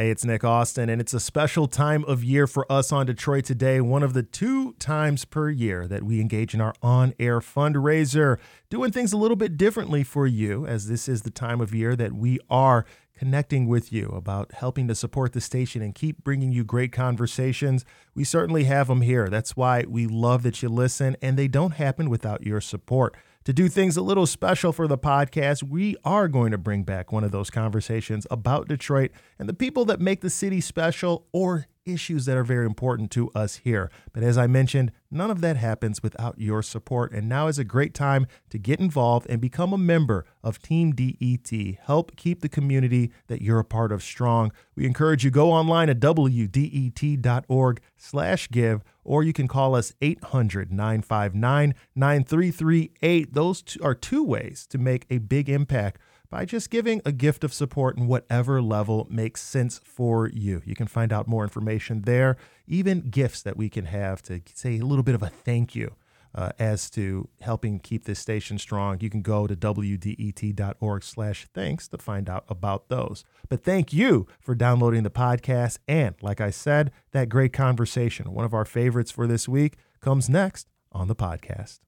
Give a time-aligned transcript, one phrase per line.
[0.00, 3.44] Hey, it's Nick Austin, and it's a special time of year for us on Detroit
[3.44, 3.82] Today.
[3.82, 8.38] One of the two times per year that we engage in our on air fundraiser,
[8.70, 11.96] doing things a little bit differently for you, as this is the time of year
[11.96, 16.50] that we are connecting with you about helping to support the station and keep bringing
[16.50, 17.84] you great conversations.
[18.14, 19.28] We certainly have them here.
[19.28, 23.14] That's why we love that you listen, and they don't happen without your support
[23.44, 27.10] to do things a little special for the podcast, we are going to bring back
[27.10, 31.66] one of those conversations about Detroit and the people that make the city special or
[31.86, 33.90] issues that are very important to us here.
[34.12, 37.12] But as I mentioned, none of that happens without your support.
[37.12, 40.92] And now is a great time to get involved and become a member of Team
[40.92, 41.50] DET.
[41.82, 44.52] Help keep the community that you're a part of strong.
[44.74, 50.70] We encourage you go online at wdet.org slash give or you can call us 800
[50.70, 53.34] 959 9338.
[53.34, 57.52] Those are two ways to make a big impact by just giving a gift of
[57.52, 60.62] support in whatever level makes sense for you.
[60.64, 64.78] You can find out more information there, even gifts that we can have to say
[64.78, 65.96] a little bit of a thank you
[66.34, 68.98] uh, as to helping keep this station strong.
[69.00, 73.24] You can go to wdet.org slash thanks to find out about those.
[73.48, 75.78] But thank you for downloading the podcast.
[75.88, 80.28] And like I said, that great conversation, one of our favorites for this week, comes
[80.28, 81.80] next on the podcast.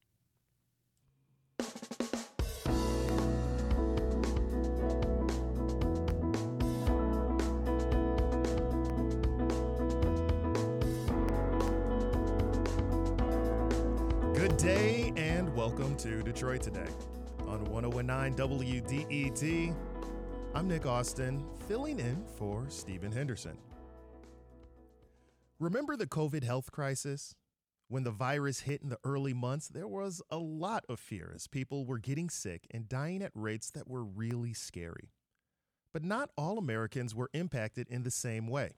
[14.43, 16.89] Good day and welcome to Detroit Today
[17.47, 19.77] on 1019 WDET.
[20.53, 23.57] I'm Nick Austin, filling in for Stephen Henderson.
[25.61, 27.37] Remember the COVID health crisis?
[27.87, 31.47] When the virus hit in the early months, there was a lot of fear as
[31.47, 35.13] people were getting sick and dying at rates that were really scary.
[35.93, 38.73] But not all Americans were impacted in the same way.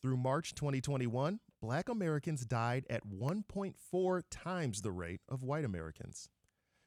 [0.00, 6.28] Through March 2021, black Americans died at 1.4 times the rate of white Americans.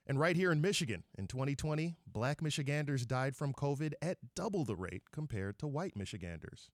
[0.06, 4.76] And right here in Michigan, in 2020, black Michiganders died from COVID at double the
[4.76, 6.70] rate compared to white Michiganders.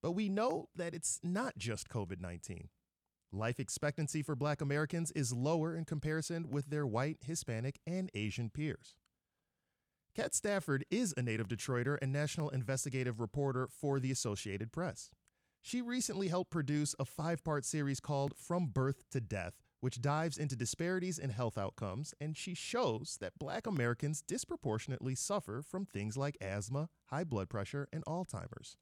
[0.00, 2.68] But we know that it's not just COVID 19.
[3.32, 8.48] Life expectancy for black Americans is lower in comparison with their white, Hispanic, and Asian
[8.48, 8.94] peers.
[10.14, 15.10] Kat Stafford is a native Detroiter and national investigative reporter for the Associated Press.
[15.68, 20.38] She recently helped produce a five part series called From Birth to Death, which dives
[20.38, 26.16] into disparities in health outcomes, and she shows that black Americans disproportionately suffer from things
[26.16, 28.78] like asthma, high blood pressure, and Alzheimer's.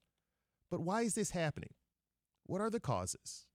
[0.70, 1.70] But why is this happening?
[2.44, 3.47] What are the causes?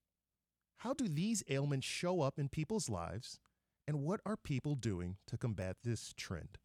[0.80, 3.40] How do these ailments show up in people's lives?
[3.88, 6.58] And what are people doing to combat this trend?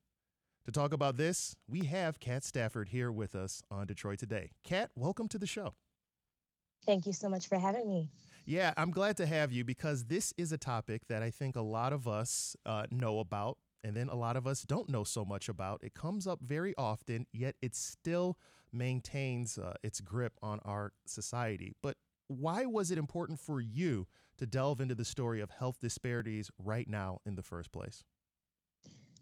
[0.65, 4.51] To talk about this, we have Kat Stafford here with us on Detroit Today.
[4.65, 5.77] Kat, welcome to the show.
[6.87, 8.11] Thank you so much for having me.
[8.45, 11.63] Yeah, I'm glad to have you because this is a topic that I think a
[11.63, 15.25] lot of us uh, know about, and then a lot of us don't know so
[15.25, 15.81] much about.
[15.83, 18.39] It comes up very often, yet it still
[18.73, 21.75] maintains uh, its grip on our society.
[21.83, 21.97] But
[22.29, 24.07] why was it important for you
[24.39, 28.05] to delve into the story of health disparities right now in the first place?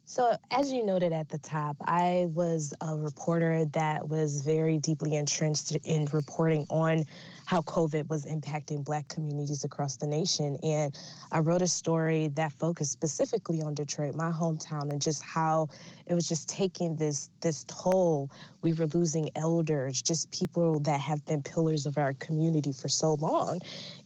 [0.06, 5.16] So, as you noted at the top, I was a reporter that was very deeply
[5.16, 7.06] entrenched in reporting on
[7.46, 10.58] how COVID was impacting Black communities across the nation.
[10.62, 10.96] And
[11.32, 15.68] I wrote a story that focused specifically on Detroit, my hometown, and just how
[16.06, 18.30] it was just taking this this toll.
[18.60, 23.14] We were losing elders, just people that have been pillars of our community for so
[23.14, 23.60] long.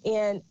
[0.05, 0.43] And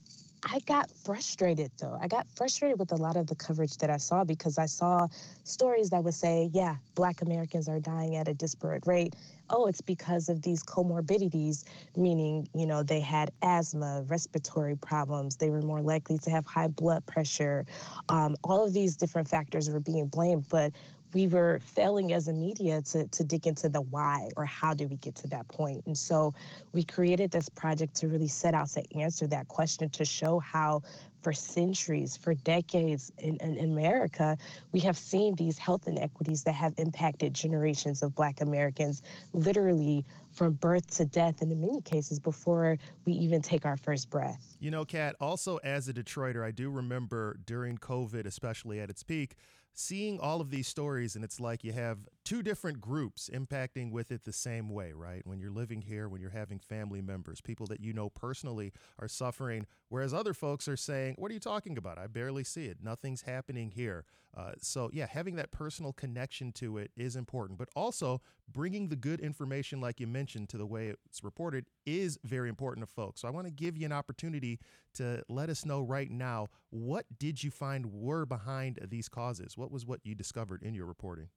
[0.43, 1.97] I got frustrated though.
[1.99, 5.07] I got frustrated with a lot of the coverage that I saw because I saw
[5.43, 9.15] stories that would say, yeah, black Americans are dying at a disparate rate.
[9.49, 11.63] Oh, it's because of these comorbidities,
[11.95, 16.67] meaning, you know, they had asthma, respiratory problems, they were more likely to have high
[16.67, 17.65] blood pressure.
[18.09, 20.45] Um, all of these different factors were being blamed.
[20.49, 20.73] But
[21.17, 24.87] we were failing as a media to, to dig into the why or how did
[24.87, 25.81] we get to that point.
[25.87, 26.31] And so
[26.73, 30.83] we created this project to really set out to answer that question to show how
[31.23, 34.37] for centuries, for decades in, in, America,
[34.73, 39.01] we have seen these health inequities that have impacted generations of Black Americans
[39.33, 44.11] literally from birth to death, and in many cases before we even take our first
[44.11, 44.55] breath.
[44.59, 49.01] You know, Kat, also as a Detroiter, I do remember during COVID, especially at its
[49.01, 49.35] peak,
[49.77, 54.11] seeing all of these stories, and it's like you have two different groups impacting with
[54.11, 55.21] it the same way, right?
[55.23, 59.07] When you're living here, when you're having family members, people that you know personally are
[59.07, 61.99] suffering, whereas other folks are saying, What are you talking about?
[61.99, 62.77] I barely see it.
[62.81, 64.03] Nothing's happening here.
[64.35, 68.21] Uh, so, yeah, having that personal connection to it is important, but also
[68.51, 72.87] bringing the good information, like you mentioned, to the way it's reported is very important
[72.87, 73.21] to folks.
[73.21, 74.59] So, I want to give you an opportunity
[74.95, 79.57] to let us know right now what did you find were behind these causes?
[79.57, 81.29] What was what you discovered in your reporting?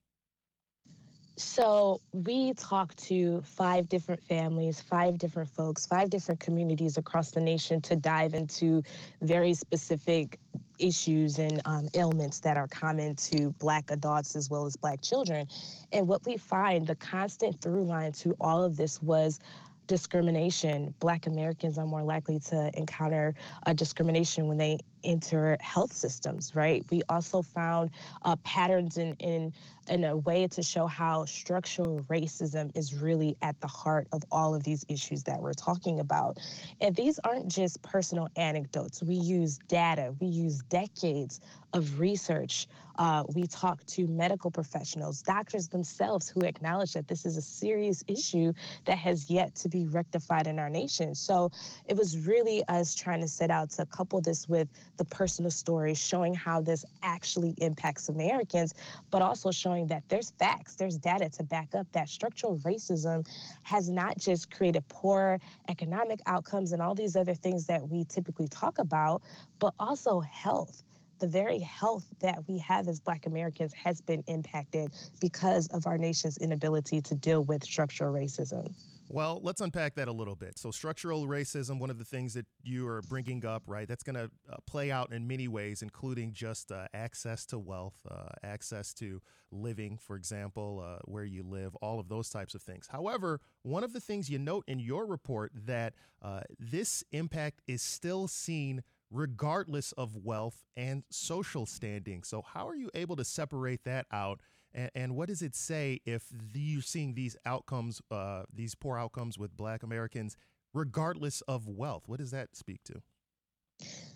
[1.40, 7.40] So we talked to five different families, five different folks, five different communities across the
[7.40, 8.82] nation to dive into
[9.22, 10.38] very specific
[10.78, 15.48] issues and um, ailments that are common to Black adults as well as Black children.
[15.92, 19.40] And what we find, the constant through line to all of this was
[19.86, 20.94] discrimination.
[21.00, 23.34] Black Americans are more likely to encounter
[23.66, 26.84] uh, discrimination when they enter health systems, right?
[26.90, 27.90] We also found
[28.24, 29.52] uh, patterns in, in
[29.90, 34.54] in a way to show how structural racism is really at the heart of all
[34.54, 36.38] of these issues that we're talking about.
[36.80, 39.02] And these aren't just personal anecdotes.
[39.02, 41.40] We use data, we use decades
[41.72, 42.66] of research.
[42.98, 48.04] Uh, we talk to medical professionals, doctors themselves who acknowledge that this is a serious
[48.08, 48.52] issue
[48.84, 51.14] that has yet to be rectified in our nation.
[51.14, 51.50] So
[51.86, 54.68] it was really us trying to set out to couple this with
[55.00, 58.74] the personal stories, showing how this actually impacts Americans,
[59.10, 63.26] but also showing that there's facts, there's data to back up that structural racism
[63.62, 68.46] has not just created poor economic outcomes and all these other things that we typically
[68.48, 69.22] talk about,
[69.58, 70.82] but also health
[71.18, 75.98] the very health that we have as Black Americans has been impacted because of our
[75.98, 78.74] nation's inability to deal with structural racism.
[79.12, 80.56] Well, let's unpack that a little bit.
[80.56, 84.14] So, structural racism, one of the things that you are bringing up, right, that's going
[84.14, 88.94] to uh, play out in many ways, including just uh, access to wealth, uh, access
[88.94, 89.20] to
[89.50, 92.86] living, for example, uh, where you live, all of those types of things.
[92.86, 97.82] However, one of the things you note in your report that uh, this impact is
[97.82, 102.22] still seen regardless of wealth and social standing.
[102.22, 104.38] So, how are you able to separate that out?
[104.72, 108.96] And, and what does it say if the, you're seeing these outcomes, uh, these poor
[108.98, 110.36] outcomes with Black Americans,
[110.72, 112.04] regardless of wealth?
[112.06, 113.02] What does that speak to?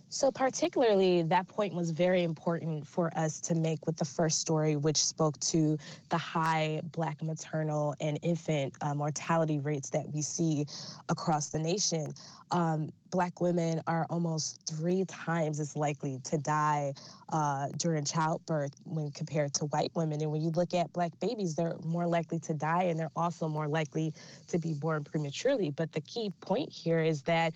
[0.08, 4.76] So, particularly, that point was very important for us to make with the first story,
[4.76, 5.76] which spoke to
[6.08, 10.66] the high Black maternal and infant uh, mortality rates that we see
[11.08, 12.14] across the nation.
[12.52, 16.92] Um, black women are almost three times as likely to die
[17.32, 20.20] uh, during childbirth when compared to white women.
[20.20, 23.48] And when you look at black babies, they're more likely to die and they're also
[23.48, 24.12] more likely
[24.48, 25.70] to be born prematurely.
[25.70, 27.54] But the key point here is that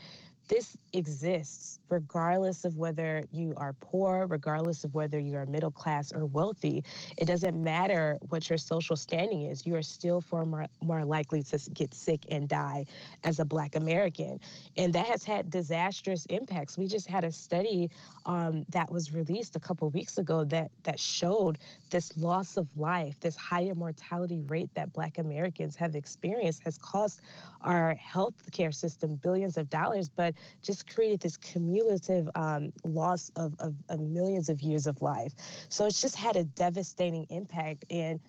[0.48, 6.12] this exists regardless of whether you are poor, regardless of whether you are middle class
[6.12, 6.84] or wealthy.
[7.16, 9.66] It doesn't matter what your social standing is.
[9.66, 12.84] You are still far more, more likely to get sick and die
[13.24, 14.40] as a Black American.
[14.76, 16.76] And that has had disastrous impacts.
[16.76, 17.90] We just had a study
[18.26, 21.58] um, that was released a couple weeks ago that, that showed
[21.90, 27.20] this loss of life, this higher mortality rate that Black Americans have experienced has cost
[27.62, 33.54] our health care system billions of dollars, but just created this cumulative um, loss of,
[33.58, 35.32] of, of millions of years of life.
[35.68, 37.84] So it's just had a devastating impact.
[37.90, 38.20] And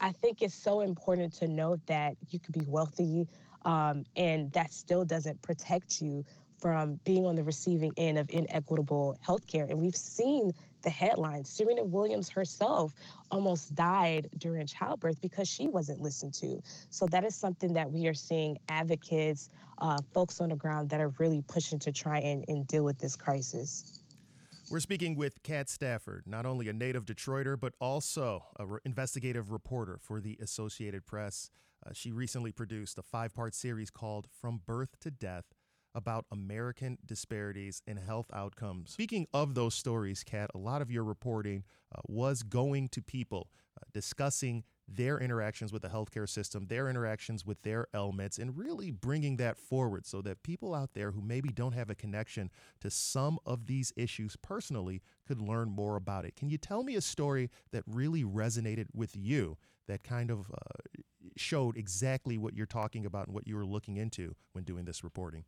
[0.00, 3.26] I think it's so important to note that you could be wealthy
[3.64, 6.24] um, and that still doesn't protect you
[6.58, 9.68] from being on the receiving end of inequitable healthcare.
[9.70, 11.48] And we've seen the headlines.
[11.48, 12.94] Serena Williams herself
[13.30, 16.60] almost died during childbirth because she wasn't listened to.
[16.90, 21.00] So that is something that we are seeing advocates, uh, folks on the ground that
[21.00, 24.00] are really pushing to try and, and deal with this crisis.
[24.70, 29.98] We're speaking with Kat Stafford, not only a native Detroiter, but also an investigative reporter
[29.98, 31.50] for the Associated Press.
[31.86, 35.54] Uh, she recently produced a five part series called From Birth to Death
[35.98, 38.92] about American disparities in health outcomes.
[38.92, 43.50] Speaking of those stories, Kat, a lot of your reporting uh, was going to people
[43.76, 48.92] uh, discussing their interactions with the healthcare system, their interactions with their ailments, and really
[48.92, 52.48] bringing that forward so that people out there who maybe don't have a connection
[52.80, 56.36] to some of these issues personally could learn more about it.
[56.36, 61.02] Can you tell me a story that really resonated with you that kind of uh,
[61.36, 65.02] showed exactly what you're talking about and what you were looking into when doing this
[65.02, 65.44] reporting?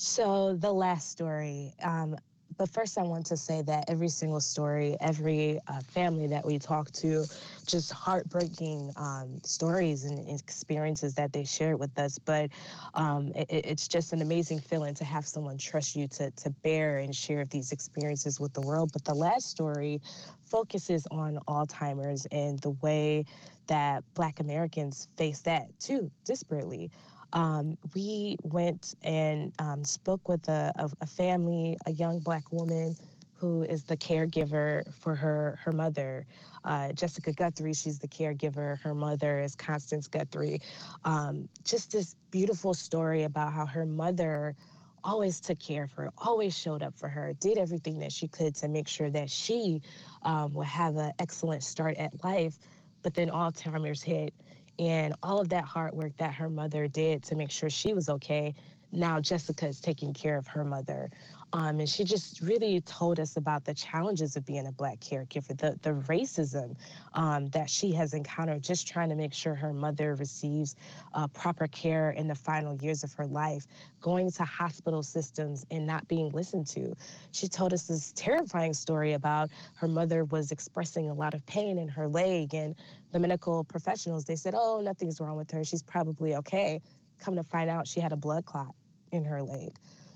[0.00, 2.16] So the last story, um,
[2.56, 6.58] But first, I want to say that every single story, every uh, family that we
[6.58, 7.26] talk to,
[7.66, 12.18] just heartbreaking um, stories and experiences that they shared with us.
[12.18, 12.50] But
[12.94, 16.98] um, it, it's just an amazing feeling to have someone trust you to, to bear
[16.98, 18.92] and share these experiences with the world.
[18.92, 20.00] But the last story
[20.44, 23.24] focuses on Alzheimer's and the way
[23.68, 26.90] that Black Americans face that too, disparately
[27.32, 32.96] um, we went and um, spoke with a, a, family, a young black woman
[33.34, 36.26] who is the caregiver for her her mother,
[36.64, 37.72] uh, Jessica Guthrie.
[37.72, 38.78] She's the caregiver.
[38.80, 40.60] Her mother is Constance Guthrie.
[41.04, 44.54] Um, just this beautiful story about how her mother
[45.02, 48.54] always took care of her, always showed up for her, did everything that she could
[48.56, 49.80] to make sure that she
[50.22, 52.58] um, would have an excellent start at life.
[53.02, 54.34] But then Alzheimer's hit,
[54.80, 58.08] and all of that hard work that her mother did to make sure she was
[58.08, 58.54] okay
[58.92, 61.10] now Jessica is taking care of her mother.
[61.52, 65.56] Um, and she just really told us about the challenges of being a black caregiver,
[65.58, 66.76] the, the racism
[67.14, 70.76] um, that she has encountered just trying to make sure her mother receives
[71.14, 73.66] uh, proper care in the final years of her life,
[74.00, 76.94] going to hospital systems and not being listened to.
[77.32, 81.78] She told us this terrifying story about her mother was expressing a lot of pain
[81.78, 82.76] in her leg and
[83.12, 85.64] the medical professionals, they said, oh, nothing's wrong with her.
[85.64, 86.80] She's probably okay.
[87.18, 88.74] Come to find out she had a blood clot
[89.10, 89.72] in her leg.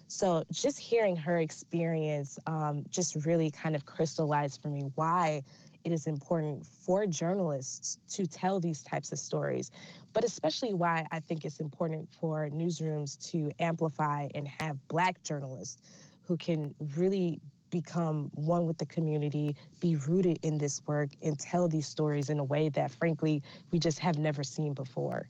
[0.08, 5.42] So just hearing her experience um, just really kind of crystallized for me why
[5.84, 9.70] it is important for journalists to tell these types of stories,
[10.12, 15.82] but especially why I think it's important for newsrooms to amplify and have Black journalists
[16.22, 21.68] who can really become one with the community, be rooted in this work, and tell
[21.68, 23.42] these stories in a way that, frankly,
[23.72, 25.28] we just have never seen before.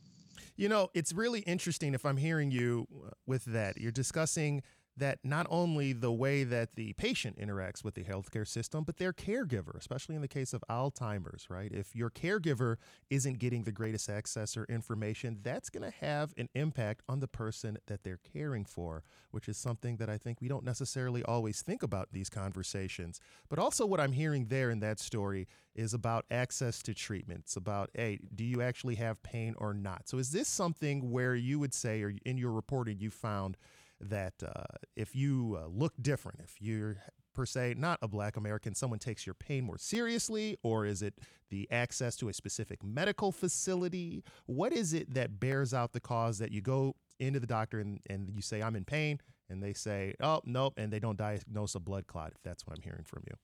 [0.57, 3.77] You know, it's really interesting if I'm hearing you uh, with that.
[3.79, 4.63] You're discussing
[4.97, 9.13] that not only the way that the patient interacts with the healthcare system, but their
[9.13, 11.73] caregiver, especially in the case of Alzheimer's, right?
[11.73, 12.77] If your caregiver
[13.11, 17.27] isn't getting the greatest access or information, that's going to have an impact on the
[17.27, 21.61] person that they're caring for, which is something that I think we don't necessarily always
[21.61, 23.21] think about these conversations.
[23.49, 27.91] But also, what I'm hearing there in that story is about access to treatments, about,
[27.95, 30.09] hey, do you actually have pain or not?
[30.09, 33.57] So, is this something where you would say, or in your reporting, you found
[34.01, 34.65] that uh,
[34.97, 36.97] if you uh, look different, if you're
[37.35, 41.15] per se not a black American, someone takes your pain more seriously, or is it
[41.51, 44.23] the access to a specific medical facility?
[44.47, 48.01] What is it that bears out the cause that you go into the doctor and,
[48.09, 51.75] and you say, I'm in pain, and they say, oh, nope, and they don't diagnose
[51.75, 53.37] a blood clot, if that's what I'm hearing from you?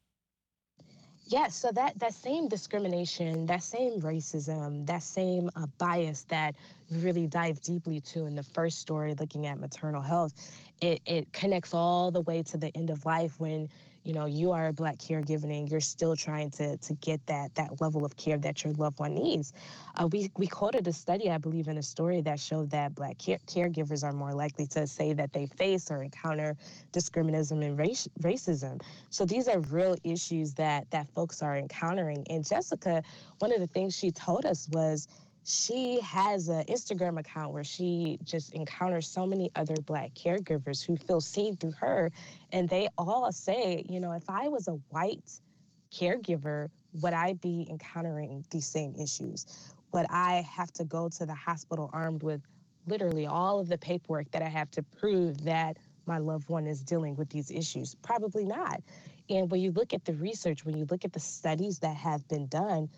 [1.26, 6.56] Yeah, so that that same discrimination, that same racism, that same uh, bias that
[6.90, 10.32] really dive deeply to in the first story, looking at maternal health,
[10.80, 13.68] it it connects all the way to the end of life when
[14.10, 17.54] you know you are a black caregiver and you're still trying to to get that
[17.54, 19.52] that level of care that your loved one needs.
[19.94, 23.16] Uh, we we quoted a study i believe in a story that showed that black
[23.18, 26.56] care- caregivers are more likely to say that they face or encounter
[26.90, 28.82] discrimination and race, racism.
[29.10, 32.26] So these are real issues that that folks are encountering.
[32.30, 33.04] And jessica
[33.38, 35.06] one of the things she told us was
[35.50, 40.96] she has an Instagram account where she just encounters so many other Black caregivers who
[40.96, 42.12] feel seen through her.
[42.52, 45.40] And they all say, you know, if I was a white
[45.92, 46.68] caregiver,
[47.00, 49.46] would I be encountering these same issues?
[49.92, 52.42] Would I have to go to the hospital armed with
[52.86, 55.76] literally all of the paperwork that I have to prove that
[56.06, 57.96] my loved one is dealing with these issues?
[58.02, 58.82] Probably not.
[59.28, 62.26] And when you look at the research, when you look at the studies that have
[62.28, 62.88] been done,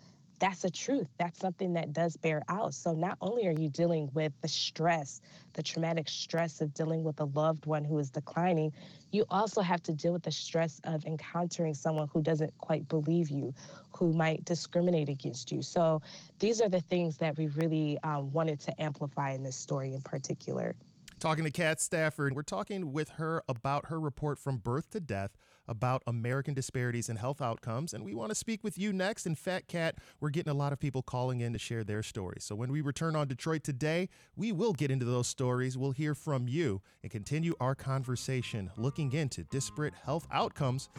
[0.43, 1.07] that's a truth.
[1.17, 2.73] That's something that does bear out.
[2.73, 5.21] So not only are you dealing with the stress,
[5.53, 8.73] the traumatic stress of dealing with a loved one who is declining,
[9.13, 13.29] you also have to deal with the stress of encountering someone who doesn't quite believe
[13.29, 13.53] you,
[13.95, 15.61] who might discriminate against you.
[15.61, 16.01] So
[16.39, 20.01] these are the things that we really um, wanted to amplify in this story in
[20.01, 20.75] particular.
[21.21, 25.37] Talking to Kat Stafford, we're talking with her about her report from birth to death
[25.67, 27.93] about American disparities in health outcomes.
[27.93, 29.25] And we want to speak with you next.
[29.25, 32.43] In Fat Cat, we're getting a lot of people calling in to share their stories.
[32.43, 35.77] So when we return on Detroit today, we will get into those stories.
[35.77, 40.89] We'll hear from you and continue our conversation looking into disparate health outcomes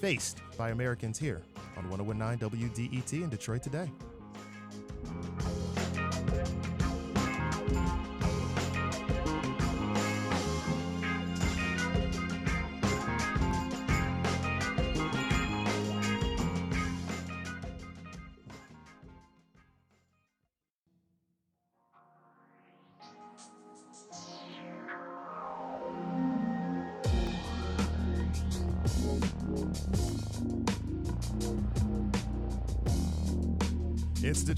[0.00, 1.42] faced by Americans here
[1.76, 3.90] on 1019 WDET in Detroit today.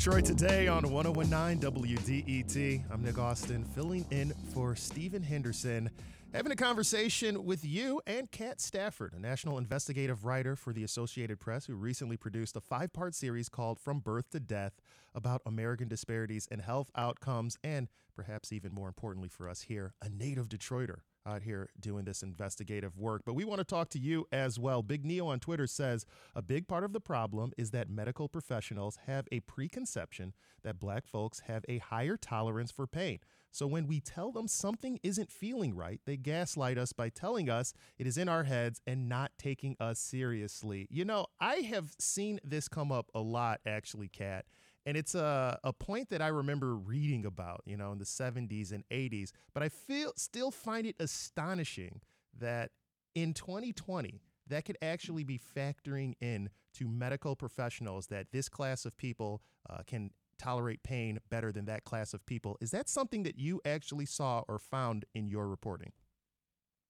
[0.06, 2.84] Detroit Today on 1019 WDET.
[2.92, 5.90] I'm Nick Austin, filling in for Stephen Henderson,
[6.32, 11.40] having a conversation with you and Kat Stafford, a national investigative writer for the Associated
[11.40, 14.80] Press who recently produced a five part series called From Birth to Death
[15.12, 20.08] about American disparities in health outcomes, and perhaps even more importantly for us here, a
[20.08, 23.23] native Detroiter out here doing this investigative work.
[23.25, 24.83] But we want to talk to you as well.
[24.83, 28.99] Big Neo on Twitter says a big part of the problem is that medical professionals
[29.06, 33.18] have a preconception that black folks have a higher tolerance for pain.
[33.50, 37.73] So when we tell them something isn't feeling right, they gaslight us by telling us
[37.99, 40.87] it is in our heads and not taking us seriously.
[40.90, 44.45] You know, I have seen this come up a lot, actually, Kat.
[44.86, 48.72] And it's a, a point that I remember reading about, you know, in the 70s
[48.72, 49.32] and 80s.
[49.52, 52.00] But I feel still find it astonishing
[52.38, 52.70] that
[53.16, 58.96] in 2020, that could actually be factoring in to medical professionals that this class of
[58.96, 62.56] people uh, can tolerate pain better than that class of people.
[62.60, 65.92] Is that something that you actually saw or found in your reporting?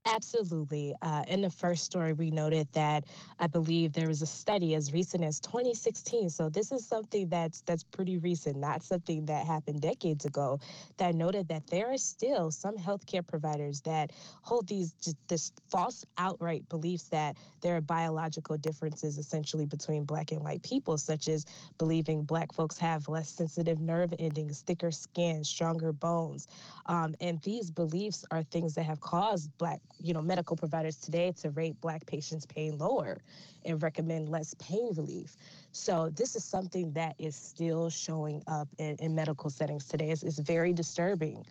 [0.07, 0.95] Absolutely.
[1.03, 3.05] Uh, in the first story, we noted that
[3.41, 6.31] I believe there was a study as recent as 2016.
[6.31, 10.61] So this is something that's that's pretty recent, not something that happened decades ago.
[10.99, 14.95] That noted that there are still some healthcare providers that hold these
[15.29, 20.99] this false outright beliefs that there are biological differences essentially between black and white people,
[20.99, 21.47] such as
[21.79, 26.47] believing black folks have less sensitive nerve endings, thicker skin, stronger bones,
[26.87, 31.33] um, and these beliefs are things that have caused black you know, medical providers today
[31.41, 33.19] to rate black patients' pain lower
[33.65, 35.37] and recommend less pain relief.
[35.73, 40.11] So this is something that is still showing up in, in medical settings today.
[40.11, 41.45] It's, it's very disturbing.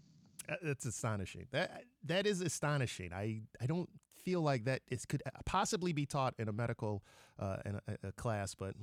[0.62, 1.48] That's astonishing.
[1.52, 3.12] That that is astonishing.
[3.14, 3.90] I I don't
[4.26, 7.04] feel like that is could possibly be taught in a medical
[7.40, 8.74] uh, in a, a, class, but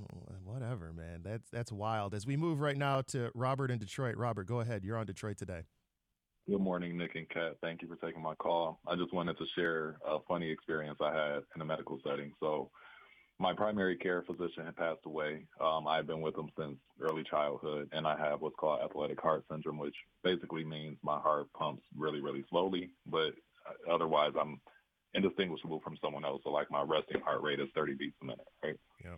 [0.44, 1.20] whatever, man.
[1.22, 2.14] That's that's wild.
[2.14, 4.16] As we move right now to Robert in Detroit.
[4.16, 4.84] Robert, go ahead.
[4.84, 5.62] You're on Detroit today.
[6.50, 7.56] Good morning, Nick and Kat.
[7.60, 8.80] Thank you for taking my call.
[8.88, 12.32] I just wanted to share a funny experience I had in a medical setting.
[12.40, 12.68] So
[13.38, 15.46] my primary care physician had passed away.
[15.60, 19.44] Um, I've been with him since early childhood, and I have what's called athletic heart
[19.48, 19.94] syndrome, which
[20.24, 23.34] basically means my heart pumps really, really slowly, but
[23.88, 24.60] otherwise I'm
[25.14, 26.42] indistinguishable from someone else.
[26.42, 28.76] So like my resting heart rate is 30 beats a minute, right?
[29.04, 29.16] Yeah.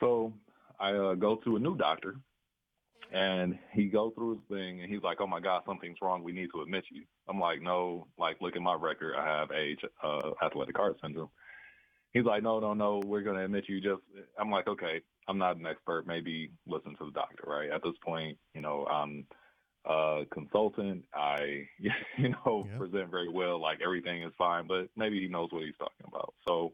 [0.00, 0.32] So
[0.78, 2.14] I uh, go to a new doctor
[3.12, 6.22] and he go through his thing and he's like, "Oh my God, something's wrong.
[6.22, 9.14] We need to admit you." I'm like, "No, like look at my record.
[9.16, 11.30] I have age uh, athletic heart syndrome."
[12.12, 13.00] He's like, "No, no, no.
[13.04, 14.02] We're gonna admit you." Just
[14.38, 16.06] I'm like, "Okay, I'm not an expert.
[16.06, 19.26] Maybe listen to the doctor." Right at this point, you know, I'm
[19.86, 21.04] a consultant.
[21.14, 21.66] I,
[22.18, 22.78] you know, yeah.
[22.78, 23.60] present very well.
[23.60, 26.34] Like everything is fine, but maybe he knows what he's talking about.
[26.46, 26.72] So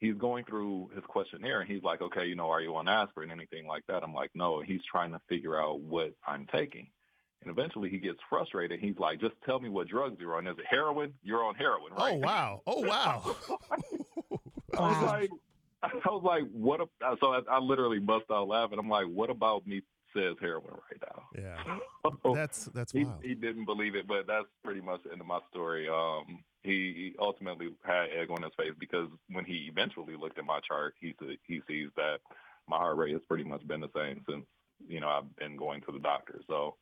[0.00, 3.30] he's going through his questionnaire and he's like, okay, you know, are you on aspirin,
[3.30, 4.02] anything like that?
[4.02, 4.60] I'm like, no.
[4.60, 6.88] He's trying to figure out what I'm taking.
[7.42, 8.80] And eventually he gets frustrated.
[8.80, 10.46] He's like, just tell me what drugs you're on.
[10.46, 11.14] Is it heroin?
[11.22, 12.14] You're on heroin, oh, right?
[12.14, 12.62] Oh, wow.
[12.66, 13.36] Oh, wow.
[14.78, 15.30] I was like,
[15.82, 16.80] I was like, what?
[16.80, 16.86] A,
[17.20, 18.78] so I, I literally bust out laughing.
[18.78, 19.82] I'm like, what about me
[20.14, 21.22] says heroin right now?
[21.34, 21.78] Yeah.
[22.34, 23.22] that's, that's he, wild.
[23.22, 25.88] He didn't believe it, but that's pretty much the end of my story.
[25.88, 30.60] Um, he ultimately had egg on his face because when he eventually looked at my
[30.60, 31.14] chart, he
[31.46, 32.18] he sees that
[32.68, 34.44] my heart rate has pretty much been the same since
[34.86, 36.40] you know I've been going to the doctor.
[36.46, 36.76] So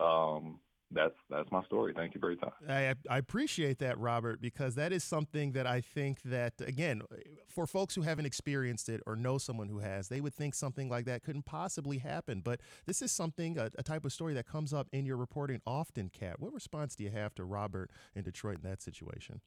[0.00, 0.58] um,
[0.94, 1.92] that's that's my story.
[1.94, 2.52] Thank you for your time.
[2.68, 7.02] I, I appreciate that, Robert, because that is something that I think that again,
[7.48, 10.88] for folks who haven't experienced it or know someone who has, they would think something
[10.88, 12.40] like that couldn't possibly happen.
[12.44, 15.60] But this is something a, a type of story that comes up in your reporting
[15.66, 16.10] often.
[16.10, 19.40] Kat, what response do you have to Robert in Detroit in that situation?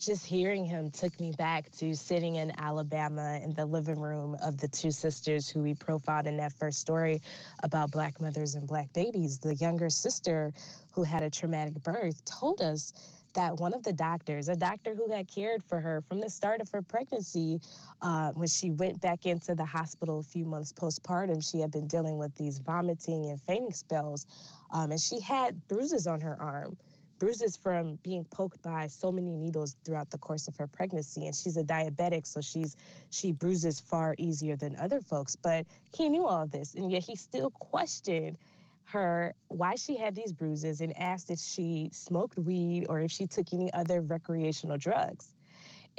[0.00, 4.56] Just hearing him took me back to sitting in Alabama in the living room of
[4.56, 7.20] the two sisters who we profiled in that first story
[7.62, 9.38] about Black mothers and Black babies.
[9.38, 10.54] The younger sister
[10.92, 12.94] who had a traumatic birth told us
[13.34, 16.62] that one of the doctors, a doctor who had cared for her from the start
[16.62, 17.60] of her pregnancy,
[18.00, 21.86] uh, when she went back into the hospital a few months postpartum, she had been
[21.86, 24.26] dealing with these vomiting and fainting spells,
[24.72, 26.76] um, and she had bruises on her arm
[27.20, 31.36] bruises from being poked by so many needles throughout the course of her pregnancy and
[31.36, 32.76] she's a diabetic so she's
[33.10, 37.14] she bruises far easier than other folks but he knew all this and yet he
[37.14, 38.38] still questioned
[38.84, 43.26] her why she had these bruises and asked if she smoked weed or if she
[43.26, 45.28] took any other recreational drugs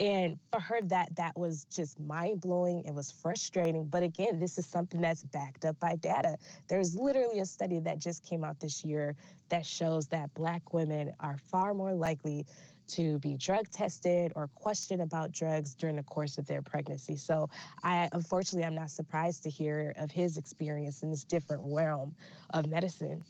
[0.01, 2.83] And for her, that that was just mind blowing.
[2.85, 3.85] It was frustrating.
[3.85, 6.37] But again, this is something that's backed up by data.
[6.67, 9.15] There's literally a study that just came out this year
[9.49, 12.47] that shows that Black women are far more likely
[12.87, 17.15] to be drug tested or questioned about drugs during the course of their pregnancy.
[17.15, 17.47] So
[17.83, 22.15] I unfortunately I'm not surprised to hear of his experience in this different realm
[22.55, 23.23] of medicine.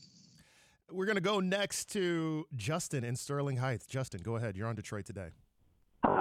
[0.89, 3.86] We're going to go next to Justin in Sterling Heights.
[3.86, 4.55] Justin, go ahead.
[4.55, 5.31] You're on Detroit today.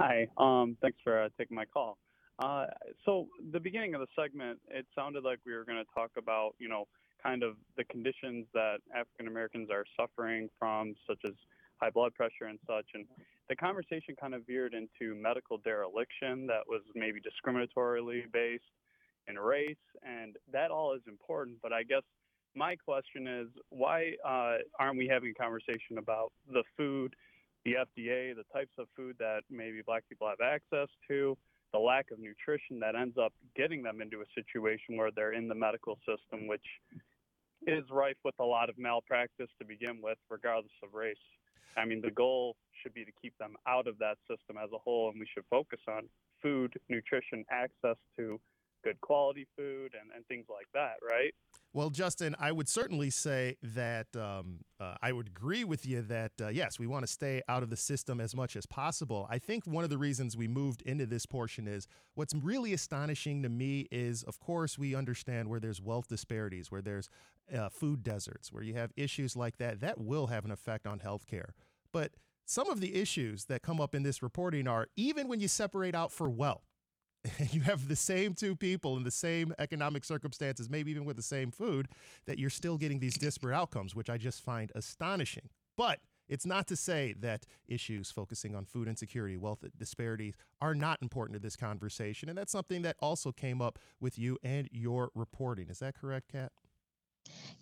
[0.01, 0.27] Hi.
[0.39, 1.99] Um, thanks for uh, taking my call.
[2.39, 2.65] Uh,
[3.05, 6.53] so the beginning of the segment, it sounded like we were going to talk about,
[6.59, 6.89] you know,
[7.23, 11.35] kind of the conditions that African Americans are suffering from, such as
[11.83, 12.87] high blood pressure and such.
[12.95, 13.05] And
[13.51, 18.65] the conversation kind of veered into medical dereliction that was maybe discriminatorily based
[19.29, 21.59] in race, and that all is important.
[21.63, 22.05] But I guess
[22.57, 27.15] my question is, why uh, aren't we having a conversation about the food,
[27.65, 31.37] the FDA, the types of food that maybe Black people have access to?
[31.73, 35.49] the lack of nutrition that ends up getting them into a situation where they're in
[35.49, 36.65] the medical system, which
[37.67, 41.17] is rife with a lot of malpractice to begin with, regardless of race.
[41.77, 44.79] I mean, the goal should be to keep them out of that system as a
[44.79, 46.09] whole, and we should focus on
[46.43, 48.41] food, nutrition, access to
[48.83, 51.35] good quality food, and, and things like that, right?
[51.73, 56.33] Well, Justin, I would certainly say that um, uh, I would agree with you that,
[56.41, 59.29] uh, yes, we want to stay out of the system as much as possible.
[59.31, 63.45] I think one of the reasons we moved into this portion is what's really astonishing
[63.45, 67.09] to me is, of course, we understand where there's wealth disparities, where there's
[67.57, 70.99] uh, food deserts, where you have issues like that, that will have an effect on
[70.99, 71.51] healthcare.
[71.93, 72.13] But
[72.47, 75.95] some of the issues that come up in this reporting are even when you separate
[75.95, 76.67] out for wealth,
[77.51, 81.23] you have the same two people in the same economic circumstances, maybe even with the
[81.23, 81.89] same food,
[82.27, 85.49] that you're still getting these disparate outcomes, which I just find astonishing.
[85.77, 90.99] But it's not to say that issues focusing on food insecurity, wealth disparities are not
[91.03, 92.29] important to this conversation.
[92.29, 95.69] And that's something that also came up with you and your reporting.
[95.69, 96.53] Is that correct, Kat?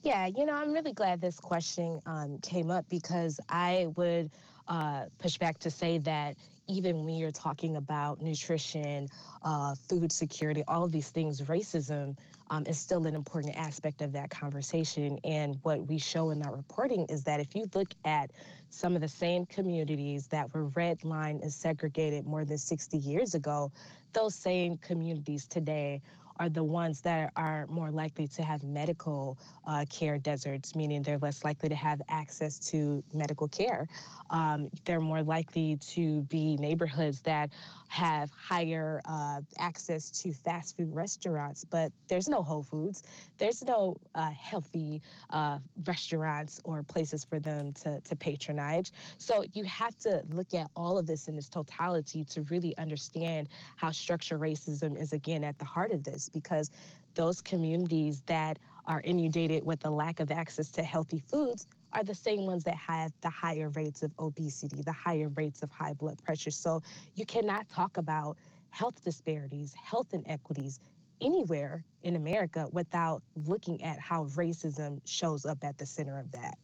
[0.03, 4.31] Yeah, you know, I'm really glad this question um, came up because I would
[4.68, 6.37] uh, push back to say that
[6.68, 9.09] even when you're talking about nutrition,
[9.42, 12.16] uh, food security, all of these things, racism
[12.50, 15.18] um, is still an important aspect of that conversation.
[15.24, 18.31] And what we show in that reporting is that if you look at
[18.70, 23.72] some of the same communities that were redlined and segregated more than 60 years ago,
[24.12, 26.02] those same communities today
[26.38, 31.18] are the ones that are more likely to have medical uh, care deserts, meaning they're
[31.18, 33.87] less likely to have access to medical care.
[34.31, 37.51] Um, they're more likely to be neighborhoods that
[37.88, 43.03] have higher uh, access to fast food restaurants, but there's no Whole Foods.
[43.38, 48.92] There's no uh, healthy uh, restaurants or places for them to, to patronize.
[49.16, 53.48] So you have to look at all of this in its totality to really understand
[53.77, 56.71] how structural racism is, again, at the heart of this, because
[57.14, 62.14] those communities that are inundated with the lack of access to healthy foods are the
[62.14, 66.23] same ones that have the higher rates of obesity, the higher rates of high blood
[66.25, 66.51] pressure.
[66.51, 66.83] So
[67.14, 68.37] you cannot talk about
[68.71, 70.81] health disparities, health inequities
[71.21, 76.57] anywhere in America without looking at how racism shows up at the center of that.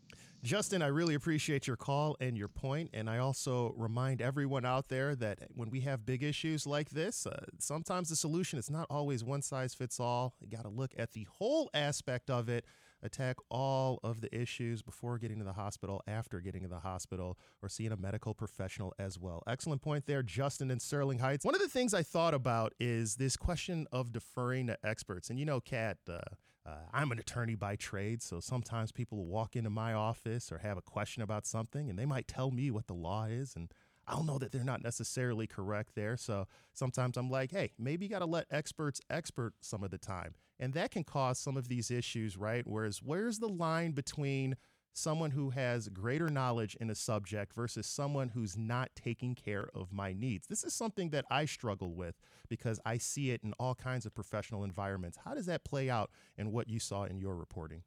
[0.45, 4.91] Justin, I really appreciate your call and your point, and I also remind everyone out
[4.91, 8.87] there that when we have big issues like this, uh, sometimes the solution is not
[8.91, 10.35] always one size fits all.
[10.43, 12.67] You got to look at the whole aspect of it
[13.05, 17.39] attack all of the issues before getting to the hospital, after getting to the hospital,
[17.63, 19.43] or seeing a medical professional as well.
[19.47, 21.45] Excellent point there, Justin in Sterling Heights.
[21.45, 25.31] One of the things I thought about is this question of deferring to experts.
[25.31, 26.21] And you know, Kat, uh,
[26.67, 30.79] uh, I'm an attorney by trade, so sometimes people walk into my office or have
[30.79, 33.71] a question about something, and they might tell me what the law is, and
[34.07, 36.17] I'll know that they're not necessarily correct there.
[36.17, 39.99] So sometimes I'm like, hey, maybe you got to let experts expert some of the
[39.99, 40.35] time.
[40.59, 42.67] And that can cause some of these issues, right?
[42.67, 44.57] Whereas, where's the line between
[44.93, 49.93] someone who has greater knowledge in a subject versus someone who's not taking care of
[49.93, 50.47] my needs?
[50.47, 52.15] This is something that I struggle with
[52.49, 55.19] because I see it in all kinds of professional environments.
[55.25, 57.83] How does that play out in what you saw in your reporting?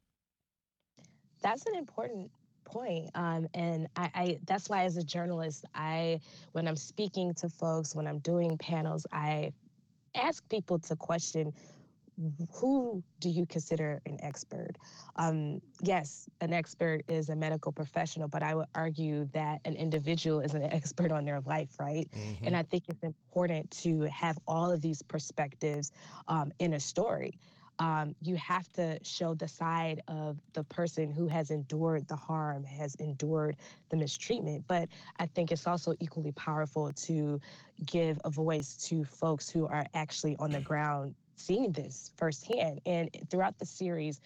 [1.40, 2.30] That's an important
[2.68, 3.10] point.
[3.14, 6.20] Um, and I, I, that's why as a journalist, I
[6.52, 9.52] when I'm speaking to folks, when I'm doing panels, I
[10.14, 11.52] ask people to question
[12.52, 14.72] who do you consider an expert?
[15.16, 20.40] Um, yes, an expert is a medical professional, but I would argue that an individual
[20.40, 22.08] is an expert on their life, right?
[22.10, 22.46] Mm-hmm.
[22.46, 25.92] And I think it's important to have all of these perspectives
[26.26, 27.38] um, in a story.
[27.78, 32.64] Um, you have to show the side of the person who has endured the harm,
[32.64, 33.56] has endured
[33.90, 34.64] the mistreatment.
[34.66, 34.88] But
[35.18, 37.40] I think it's also equally powerful to
[37.86, 42.80] give a voice to folks who are actually on the ground seeing this firsthand.
[42.84, 44.20] And throughout the series,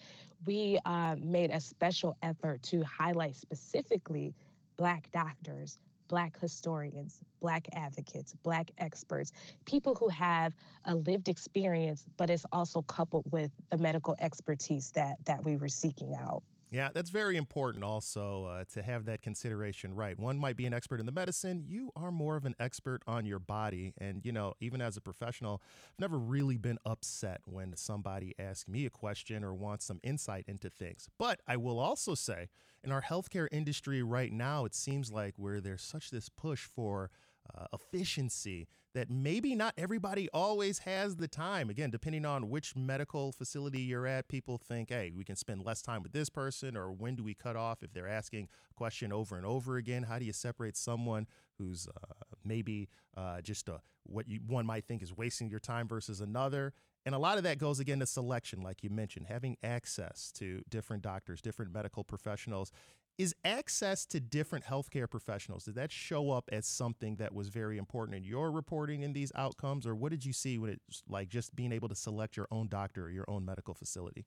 [0.45, 4.33] we uh, made a special effort to highlight specifically
[4.77, 5.77] Black doctors,
[6.13, 9.31] Black historians, Black advocates, Black experts,
[9.65, 10.53] people who have
[10.85, 15.67] a lived experience, but it's also coupled with the medical expertise that, that we were
[15.67, 16.43] seeking out.
[16.73, 20.19] Yeah, that's very important also uh, to have that consideration right.
[20.19, 23.27] One might be an expert in the medicine, you are more of an expert on
[23.27, 23.93] your body.
[23.99, 28.67] And, you know, even as a professional, I've never really been upset when somebody asks
[28.67, 31.09] me a question or wants some insight into things.
[31.19, 32.49] But I will also say,
[32.83, 37.11] in our healthcare industry right now, it seems like where there's such this push for
[37.55, 41.69] uh, efficiency that maybe not everybody always has the time.
[41.69, 45.81] Again, depending on which medical facility you're at, people think, hey, we can spend less
[45.81, 49.11] time with this person, or when do we cut off if they're asking a question
[49.11, 50.03] over and over again?
[50.03, 51.27] How do you separate someone
[51.57, 55.87] who's uh, maybe uh, just a, what you, one might think is wasting your time
[55.87, 56.73] versus another?
[57.05, 60.61] And a lot of that goes again to selection, like you mentioned, having access to
[60.69, 62.71] different doctors, different medical professionals,
[63.17, 65.65] is access to different healthcare professionals.
[65.65, 69.31] Did that show up as something that was very important in your reporting in these
[69.35, 72.47] outcomes or what did you see when it's like just being able to select your
[72.51, 74.25] own doctor or your own medical facility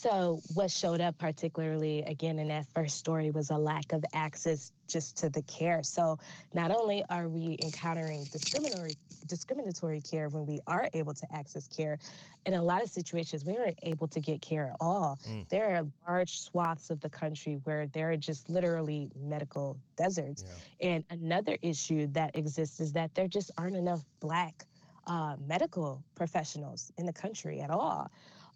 [0.00, 4.72] so, what showed up particularly again in that first story was a lack of access
[4.88, 5.82] just to the care.
[5.82, 6.18] So,
[6.54, 11.98] not only are we encountering discriminatory discriminatory care when we are able to access care,
[12.46, 15.18] in a lot of situations we aren't able to get care at all.
[15.28, 15.46] Mm.
[15.50, 20.44] There are large swaths of the country where there are just literally medical deserts.
[20.80, 20.88] Yeah.
[20.88, 24.64] And another issue that exists is that there just aren't enough black
[25.06, 28.10] uh, medical professionals in the country at all.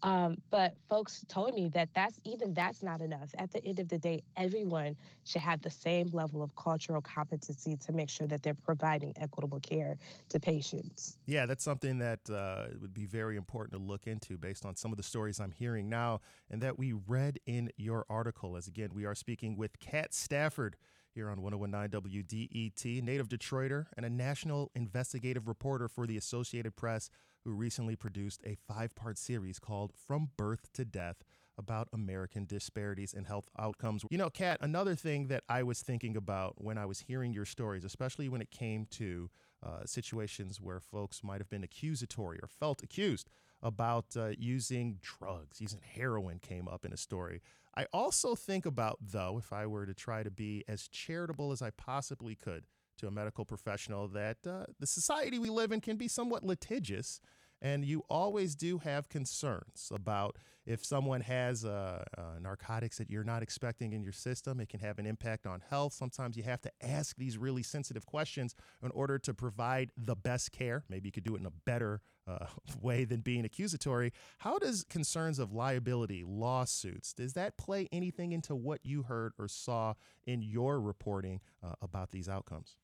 [0.04, 3.30] Um, but folks told me that that's even that's not enough.
[3.38, 7.76] At the end of the day, everyone should have the same level of cultural competency
[7.78, 9.96] to make sure that they're providing equitable care
[10.28, 11.16] to patients.
[11.24, 14.92] Yeah, that's something that uh, would be very important to look into based on some
[14.92, 18.56] of the stories I'm hearing now and that we read in your article.
[18.58, 20.76] As again, we are speaking with Kat Stafford
[21.14, 27.08] here on 1019 WDET, native Detroiter and a national investigative reporter for the Associated Press
[27.44, 31.22] who recently produced a five part series called From Birth to Death
[31.56, 34.04] about American disparities in health outcomes.
[34.10, 37.44] You know, Kat, another thing that I was thinking about when I was hearing your
[37.44, 39.30] stories, especially when it came to
[39.62, 43.30] uh, situations where folks might have been accusatory or felt accused
[43.62, 47.40] about uh, using drugs, using heroin came up in a story.
[47.76, 51.62] I also think about, though, if I were to try to be as charitable as
[51.62, 52.66] I possibly could,
[52.98, 57.20] to a medical professional that uh, the society we live in can be somewhat litigious.
[57.62, 63.24] And you always do have concerns about if someone has uh, uh, narcotics that you're
[63.24, 65.92] not expecting in your system, it can have an impact on health.
[65.92, 70.52] Sometimes you have to ask these really sensitive questions in order to provide the best
[70.52, 70.84] care.
[70.88, 72.46] Maybe you could do it in a better uh,
[72.80, 74.12] way than being accusatory.
[74.38, 79.48] How does concerns of liability, lawsuits, does that play anything into what you heard or
[79.48, 79.94] saw
[80.26, 82.76] in your reporting uh, about these outcomes?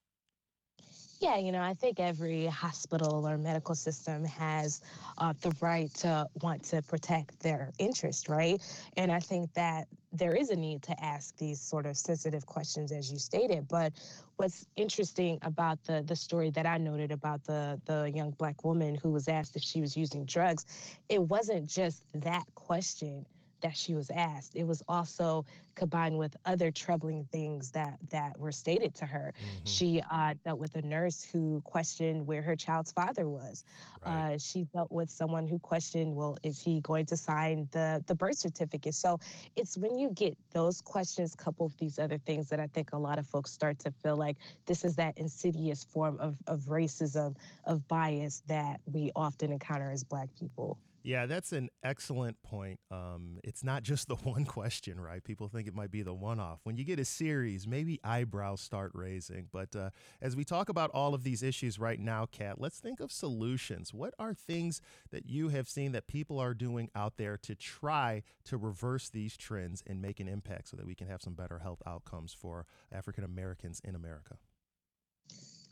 [1.21, 4.81] Yeah, you know, I think every hospital or medical system has
[5.19, 8.63] uh, the right to want to protect their interest, right?
[8.97, 12.91] And I think that there is a need to ask these sort of sensitive questions,
[12.91, 13.69] as you stated.
[13.69, 13.93] But
[14.37, 18.95] what's interesting about the the story that I noted about the the young black woman
[18.95, 20.65] who was asked if she was using drugs,
[21.11, 23.27] it wasn't just that question
[23.61, 24.57] that she was asked.
[24.57, 25.45] It was also
[25.75, 29.33] combined with other troubling things that that were stated to her.
[29.37, 29.65] Mm-hmm.
[29.65, 33.65] She uh, dealt with a nurse who questioned where her child's father was.
[34.05, 34.35] Right.
[34.35, 38.15] Uh, she dealt with someone who questioned, well, is he going to sign the the
[38.15, 38.95] birth certificate?
[38.95, 39.19] So
[39.57, 42.99] it's when you get those questions coupled with these other things that I think a
[42.99, 47.37] lot of folks start to feel like this is that insidious form of, of racism,
[47.65, 50.79] of bias that we often encounter as Black people.
[51.03, 52.79] Yeah, that's an excellent point.
[52.91, 55.23] Um, it's not just the one question, right?
[55.25, 56.61] People think it might be the one off.
[56.65, 59.49] When you get a series, maybe eyebrows start raising.
[59.51, 63.01] But uh, as we talk about all of these issues right now, Kat, let's think
[63.01, 63.95] of solutions.
[63.95, 68.23] What are things that you have seen that people are doing out there to try
[68.45, 71.59] to reverse these trends and make an impact so that we can have some better
[71.61, 74.37] health outcomes for African Americans in America?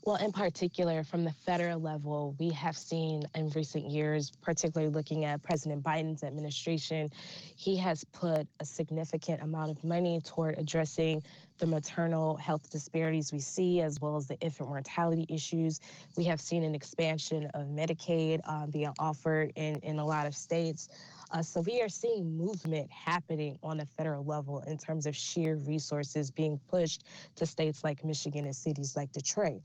[0.09, 5.27] Well, in particular, from the federal level, we have seen in recent years, particularly looking
[5.27, 7.13] at President Biden's administration,
[7.57, 11.23] he has put a significant amount of money toward addressing
[11.59, 15.79] the maternal health disparities we see, as well as the infant mortality issues.
[16.17, 20.35] We have seen an expansion of Medicaid um, being offered in, in a lot of
[20.35, 20.89] states.
[21.31, 25.57] Uh, so we are seeing movement happening on the federal level in terms of sheer
[25.57, 27.05] resources being pushed
[27.37, 29.61] to states like Michigan and cities like Detroit.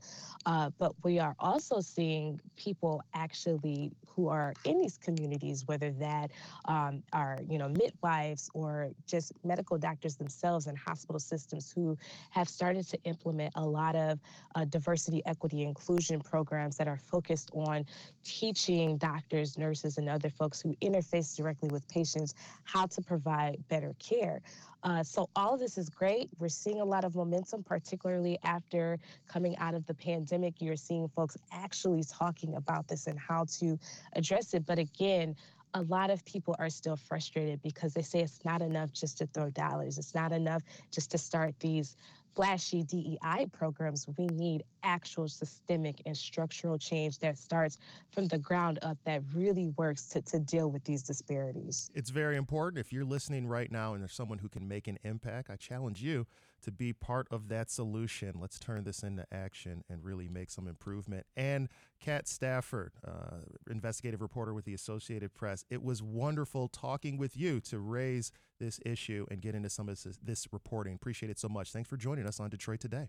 [0.46, 6.30] Uh, but we are also seeing people actually who are in these communities, whether that
[6.66, 11.96] um, are you know midwives or just medical doctors themselves and hospital systems who
[12.30, 14.20] have started to implement a lot of
[14.54, 17.84] uh, diversity, equity, inclusion programs that are focused on
[18.24, 23.62] teaching doctors, nurses, and other folks who interface directly directly with patients how to provide
[23.68, 24.40] better care.
[24.82, 26.28] Uh, so all of this is great.
[26.38, 30.60] We're seeing a lot of momentum, particularly after coming out of the pandemic.
[30.60, 33.78] You're seeing folks actually talking about this and how to
[34.14, 34.66] address it.
[34.66, 35.36] But again,
[35.72, 39.26] a lot of people are still frustrated because they say it's not enough just to
[39.26, 39.98] throw dollars.
[39.98, 40.62] It's not enough
[40.92, 41.96] just to start these
[42.34, 44.06] flashy DEI programs.
[44.16, 47.78] We need actual systemic and structural change that starts
[48.10, 51.90] from the ground up that really works to, to deal with these disparities.
[51.94, 52.80] It's very important.
[52.80, 56.02] If you're listening right now and there's someone who can make an impact, I challenge
[56.02, 56.26] you
[56.64, 58.34] to be part of that solution.
[58.40, 61.26] Let's turn this into action and really make some improvement.
[61.36, 61.68] And
[62.00, 63.38] Kat Stafford, uh,
[63.70, 68.80] investigative reporter with the Associated Press, it was wonderful talking with you to raise this
[68.84, 70.94] issue and get into some of this, this reporting.
[70.94, 71.72] Appreciate it so much.
[71.72, 73.08] Thanks for joining us on Detroit Today.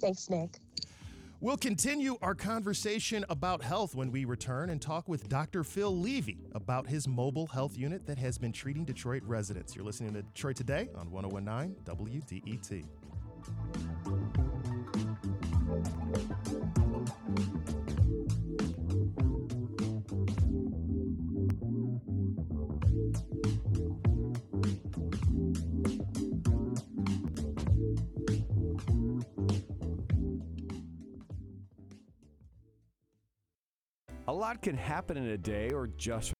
[0.00, 0.58] Thanks, Nick.
[1.40, 5.62] We'll continue our conversation about health when we return and talk with Dr.
[5.62, 9.76] Phil Levy about his mobile health unit that has been treating Detroit residents.
[9.76, 12.84] You're listening to Detroit Today on 1019 WDET.
[34.28, 36.34] A lot can happen in a day or just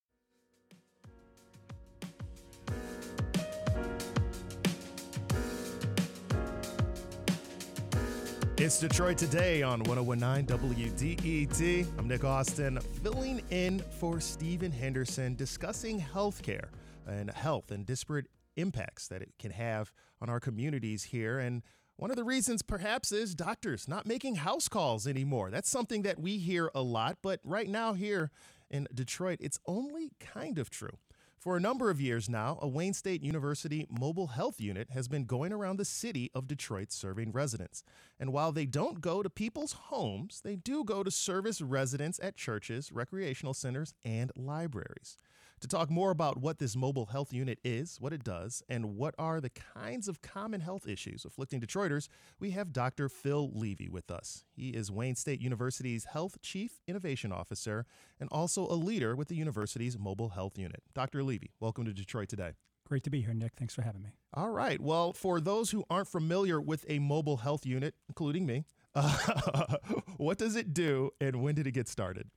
[8.59, 11.87] It's Detroit Today on 1019 WDET.
[11.99, 16.69] I'm Nick Austin, filling in for Stephen Henderson, discussing healthcare
[17.07, 21.39] and health and disparate impacts that it can have on our communities here.
[21.39, 21.63] And
[21.99, 25.51] one of the reasons, perhaps, is doctors not making house calls anymore.
[25.51, 28.31] That's something that we hear a lot, but right now here
[28.71, 30.99] in Detroit, it's only kind of true.
[31.41, 35.25] For a number of years now, a Wayne State University mobile health unit has been
[35.25, 37.83] going around the city of Detroit serving residents.
[38.21, 42.37] And while they don't go to people's homes, they do go to service residents at
[42.37, 45.17] churches, recreational centers, and libraries.
[45.61, 49.17] To talk more about what this mobile health unit is, what it does, and what
[49.19, 53.09] are the kinds of common health issues afflicting Detroiters, we have Dr.
[53.09, 54.45] Phil Levy with us.
[54.55, 57.87] He is Wayne State University's Health Chief Innovation Officer
[58.21, 60.81] and also a leader with the university's mobile health unit.
[60.95, 61.25] Dr.
[61.25, 62.53] Levy, welcome to Detroit today.
[62.87, 63.55] Great to be here, Nick.
[63.57, 64.11] Thanks for having me.
[64.35, 64.81] All right.
[64.81, 69.77] Well, for those who aren't familiar with a mobile health unit, including me, uh,
[70.19, 72.31] what does it do and when did it get started?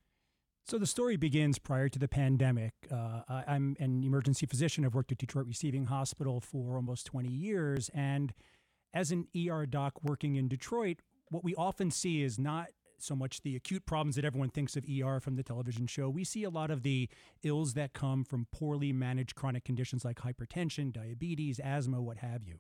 [0.64, 2.74] So the story begins prior to the pandemic.
[2.90, 4.86] Uh, I'm an emergency physician.
[4.86, 7.90] I've worked at Detroit Receiving Hospital for almost 20 years.
[7.94, 8.34] And
[8.94, 13.42] as an ER doc working in Detroit, what we often see is not so much
[13.42, 16.10] the acute problems that everyone thinks of ER from the television show.
[16.10, 17.10] We see a lot of the
[17.44, 22.60] ills that come from poorly managed chronic conditions like hypertension, diabetes, asthma, what have you.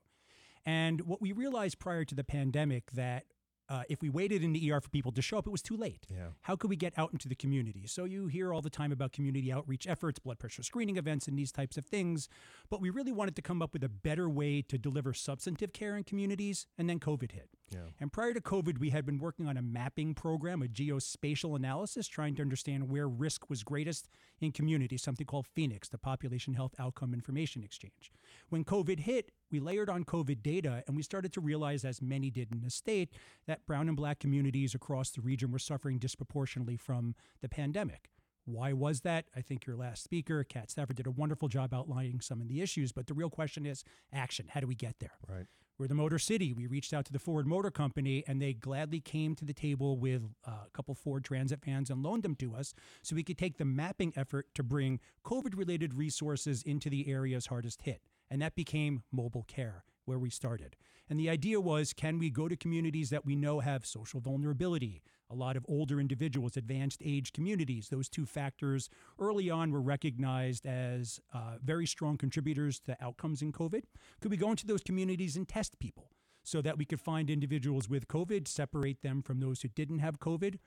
[0.65, 3.25] And what we realized prior to the pandemic that
[3.71, 5.77] uh, if we waited in the ER for people to show up, it was too
[5.77, 6.05] late.
[6.09, 6.27] Yeah.
[6.41, 7.87] How could we get out into the community?
[7.87, 11.39] So you hear all the time about community outreach efforts, blood pressure screening events, and
[11.39, 12.27] these types of things.
[12.69, 15.95] But we really wanted to come up with a better way to deliver substantive care
[15.95, 17.47] in communities, and then COVID hit.
[17.69, 17.79] Yeah.
[18.01, 22.09] And prior to COVID, we had been working on a mapping program, a geospatial analysis,
[22.09, 24.09] trying to understand where risk was greatest
[24.41, 28.11] in communities, something called Phoenix, the Population Health Outcome Information Exchange.
[28.49, 32.29] When COVID hit, we layered on COVID data and we started to realize, as many
[32.29, 33.09] did in the state,
[33.47, 38.09] that brown and black communities across the region were suffering disproportionately from the pandemic.
[38.45, 39.25] Why was that?
[39.35, 42.61] I think your last speaker, Kat Stafford, did a wonderful job outlining some of the
[42.61, 42.91] issues.
[42.91, 44.47] But the real question is action.
[44.49, 45.17] How do we get there?
[45.27, 45.45] Right.
[45.77, 46.53] We're the Motor City.
[46.53, 49.97] We reached out to the Ford Motor Company, and they gladly came to the table
[49.97, 53.37] with uh, a couple Ford Transit vans and loaned them to us so we could
[53.37, 58.01] take the mapping effort to bring COVID related resources into the areas hardest hit
[58.31, 59.83] and that became mobile care.
[60.05, 60.75] where we started.
[61.09, 65.01] And the idea was can we go to communities that we know have social vulnerability,
[65.29, 67.89] a lot of older individuals, advanced age communities?
[67.89, 68.89] Those two factors
[69.19, 73.83] early on were recognized as uh, very strong contributors to outcomes in COVID.
[74.21, 76.09] Could we go into those communities and test people?
[76.43, 80.19] So that we could find individuals with COVID, separate them from those who didn't have
[80.19, 80.57] COVID,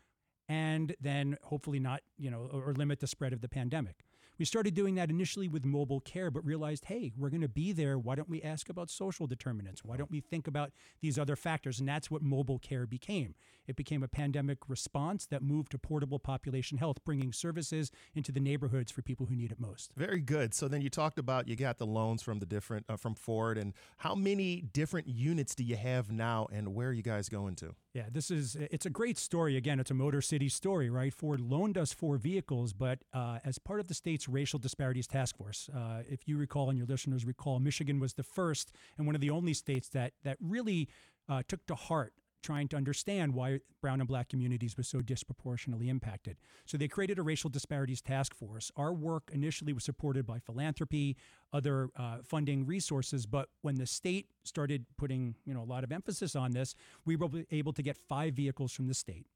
[0.49, 4.05] and then hopefully not, you know, or, or limit the spread of the pandemic.
[4.39, 7.73] We started doing that initially with mobile care, but realized, hey, we're going to be
[7.73, 7.99] there.
[7.99, 9.85] Why don't we ask about social determinants?
[9.85, 11.79] Why don't we think about these other factors?
[11.79, 13.35] And that's what mobile care became.
[13.67, 18.41] It became a pandemic response that moved to portable population health, bringing services into the
[18.41, 19.93] neighborhoods for people who need it most.
[19.97, 20.53] Very good.
[20.53, 23.57] So then you talked about you got the loans from the different uh, from Ford,
[23.57, 27.57] and how many different units do you have now, and where are you guys going
[27.57, 27.75] to?
[27.95, 29.57] Yeah, this is it's a great story.
[29.57, 31.15] Again, it's a Motor City story, right?
[31.15, 35.37] Ford loaned us four vehicles, but uh, as part of the state's racial disparities task
[35.37, 39.15] force, uh, if you recall and your listeners recall, Michigan was the first and one
[39.15, 40.89] of the only states that that really
[41.29, 42.13] uh, took to heart
[42.45, 46.37] trying to understand why brown and black communities were so disproportionately impacted.
[46.67, 48.71] So they created a racial disparities task force.
[48.77, 51.17] Our work initially was supported by philanthropy,
[51.53, 55.91] other uh, funding resources, but when the state started putting you know a lot of
[55.91, 56.75] emphasis on this,
[57.07, 59.27] we were able to get five vehicles from the state.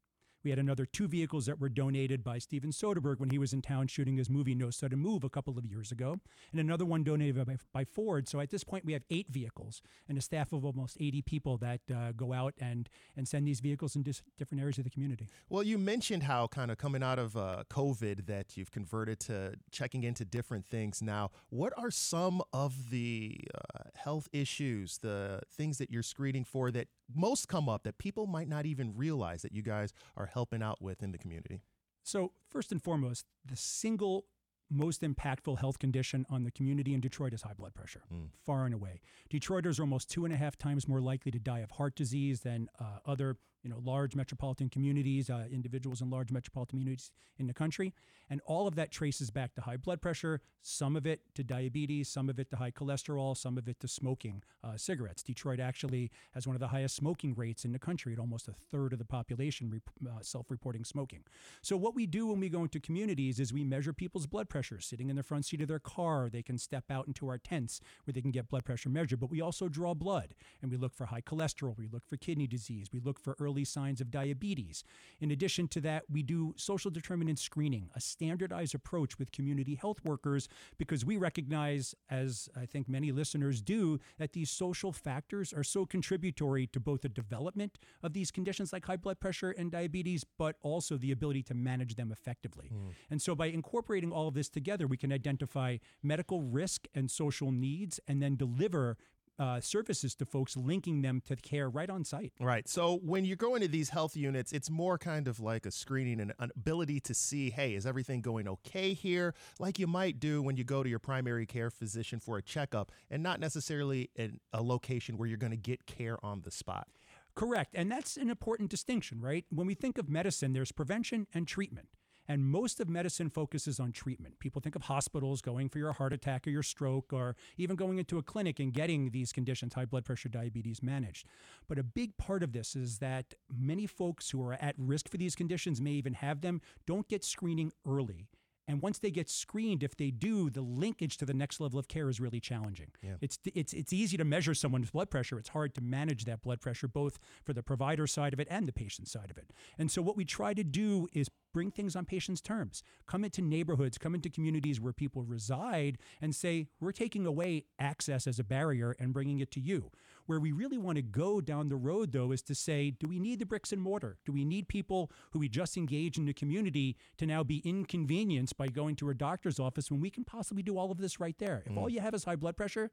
[0.43, 3.61] We had another two vehicles that were donated by Steven Soderbergh when he was in
[3.61, 6.17] town shooting his movie No Sudden Move a couple of years ago,
[6.51, 8.27] and another one donated by, by Ford.
[8.27, 11.57] So at this point, we have eight vehicles and a staff of almost 80 people
[11.57, 14.89] that uh, go out and, and send these vehicles in dis- different areas of the
[14.89, 15.27] community.
[15.49, 19.55] Well, you mentioned how kind of coming out of uh, COVID that you've converted to
[19.71, 21.31] checking into different things now.
[21.49, 26.87] What are some of the uh, health issues, the things that you're screening for that
[27.13, 30.81] most come up that people might not even realize that you guys are helping out
[30.81, 31.61] with in the community?
[32.03, 34.25] So, first and foremost, the single
[34.69, 38.29] most impactful health condition on the community in Detroit is high blood pressure, mm.
[38.45, 39.01] far and away.
[39.29, 42.41] Detroiters are almost two and a half times more likely to die of heart disease
[42.41, 47.47] than uh, other you know, large metropolitan communities, uh, individuals in large metropolitan communities in
[47.47, 47.93] the country.
[48.29, 52.09] And all of that traces back to high blood pressure, some of it to diabetes,
[52.09, 55.23] some of it to high cholesterol, some of it to smoking uh, cigarettes.
[55.23, 58.53] Detroit actually has one of the highest smoking rates in the country at almost a
[58.71, 61.23] third of the population re- uh, self reporting smoking.
[61.63, 64.79] So, what we do when we go into communities is we measure people's blood pressure.
[64.79, 67.81] Sitting in the front seat of their car, they can step out into our tents
[68.05, 69.19] where they can get blood pressure measured.
[69.19, 72.45] But we also draw blood and we look for high cholesterol, we look for kidney
[72.45, 74.83] disease, we look for early early signs of diabetes.
[75.19, 79.97] In addition to that, we do social determinant screening, a standardized approach with community health
[80.03, 80.47] workers,
[80.77, 85.85] because we recognize, as I think many listeners do, that these social factors are so
[85.85, 90.55] contributory to both the development of these conditions like high blood pressure and diabetes, but
[90.61, 92.69] also the ability to manage them effectively.
[92.71, 92.93] Mm.
[93.09, 97.51] And so by incorporating all of this together, we can identify medical risk and social
[97.51, 98.97] needs and then deliver
[99.39, 102.33] uh, services to folks, linking them to care right on site.
[102.39, 102.67] Right.
[102.67, 106.19] So when you go into these health units, it's more kind of like a screening
[106.19, 109.33] and an ability to see, hey, is everything going okay here?
[109.57, 112.91] Like you might do when you go to your primary care physician for a checkup,
[113.09, 116.87] and not necessarily in a location where you're going to get care on the spot.
[117.35, 117.73] Correct.
[117.73, 119.45] And that's an important distinction, right?
[119.49, 121.87] When we think of medicine, there's prevention and treatment.
[122.29, 124.37] And most of medicine focuses on treatment.
[124.37, 127.97] People think of hospitals going for your heart attack or your stroke, or even going
[127.97, 131.25] into a clinic and getting these conditions, high blood pressure, diabetes, managed.
[131.67, 135.17] But a big part of this is that many folks who are at risk for
[135.17, 138.27] these conditions may even have them, don't get screening early.
[138.69, 141.87] And once they get screened, if they do, the linkage to the next level of
[141.87, 142.91] care is really challenging.
[143.01, 143.15] Yeah.
[143.19, 145.39] It's it's it's easy to measure someone's blood pressure.
[145.39, 148.67] It's hard to manage that blood pressure, both for the provider side of it and
[148.67, 149.51] the patient side of it.
[149.79, 152.83] And so what we try to do is bring things on patients' terms.
[153.07, 158.27] Come into neighborhoods, come into communities where people reside and say, we're taking away access
[158.27, 159.89] as a barrier and bringing it to you.
[160.29, 163.19] Where we really want to go down the road, though, is to say, do we
[163.19, 164.19] need the bricks and mortar?
[164.27, 168.55] Do we need people who we just engage in the community to now be inconvenienced
[168.55, 171.35] by going to a doctor's office when we can possibly do all of this right
[171.39, 171.63] there?
[171.65, 171.77] If mm.
[171.77, 172.91] all you have is high blood pressure,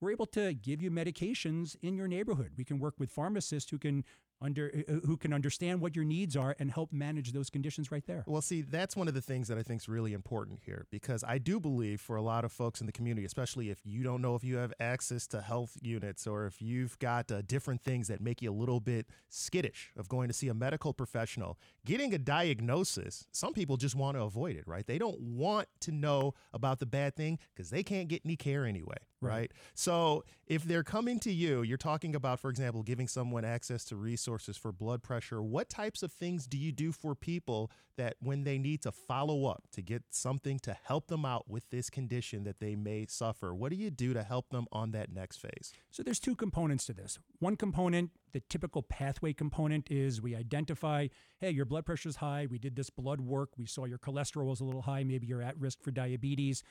[0.00, 2.52] we're able to give you medications in your neighborhood.
[2.56, 4.04] We can work with pharmacists who can
[4.40, 7.90] under uh, uh, who can understand what your needs are and help manage those conditions
[7.90, 8.24] right there.
[8.26, 11.24] Well, see, that's one of the things that I think is really important here because
[11.24, 14.20] I do believe for a lot of folks in the community, especially if you don't
[14.20, 18.08] know if you have access to health units or if you've got uh, different things
[18.08, 22.14] that make you a little bit skittish of going to see a medical professional, getting
[22.14, 24.86] a diagnosis, some people just want to avoid it, right?
[24.86, 28.64] They don't want to know about the bad thing because they can't get any care
[28.66, 29.34] anyway, right.
[29.34, 29.52] right?
[29.74, 33.96] So if they're coming to you, you're talking about, for example, giving someone access to
[33.96, 35.42] resources resources for blood pressure.
[35.42, 39.46] What types of things do you do for people that when they need to follow
[39.46, 43.54] up to get something to help them out with this condition that they may suffer?
[43.54, 45.72] What do you do to help them on that next phase?
[45.90, 47.18] So there's two components to this.
[47.38, 51.08] One component, the typical pathway component is we identify,
[51.38, 52.46] hey, your blood pressure is high.
[52.50, 53.50] We did this blood work.
[53.56, 55.04] We saw your cholesterol was a little high.
[55.04, 56.62] Maybe you're at risk for diabetes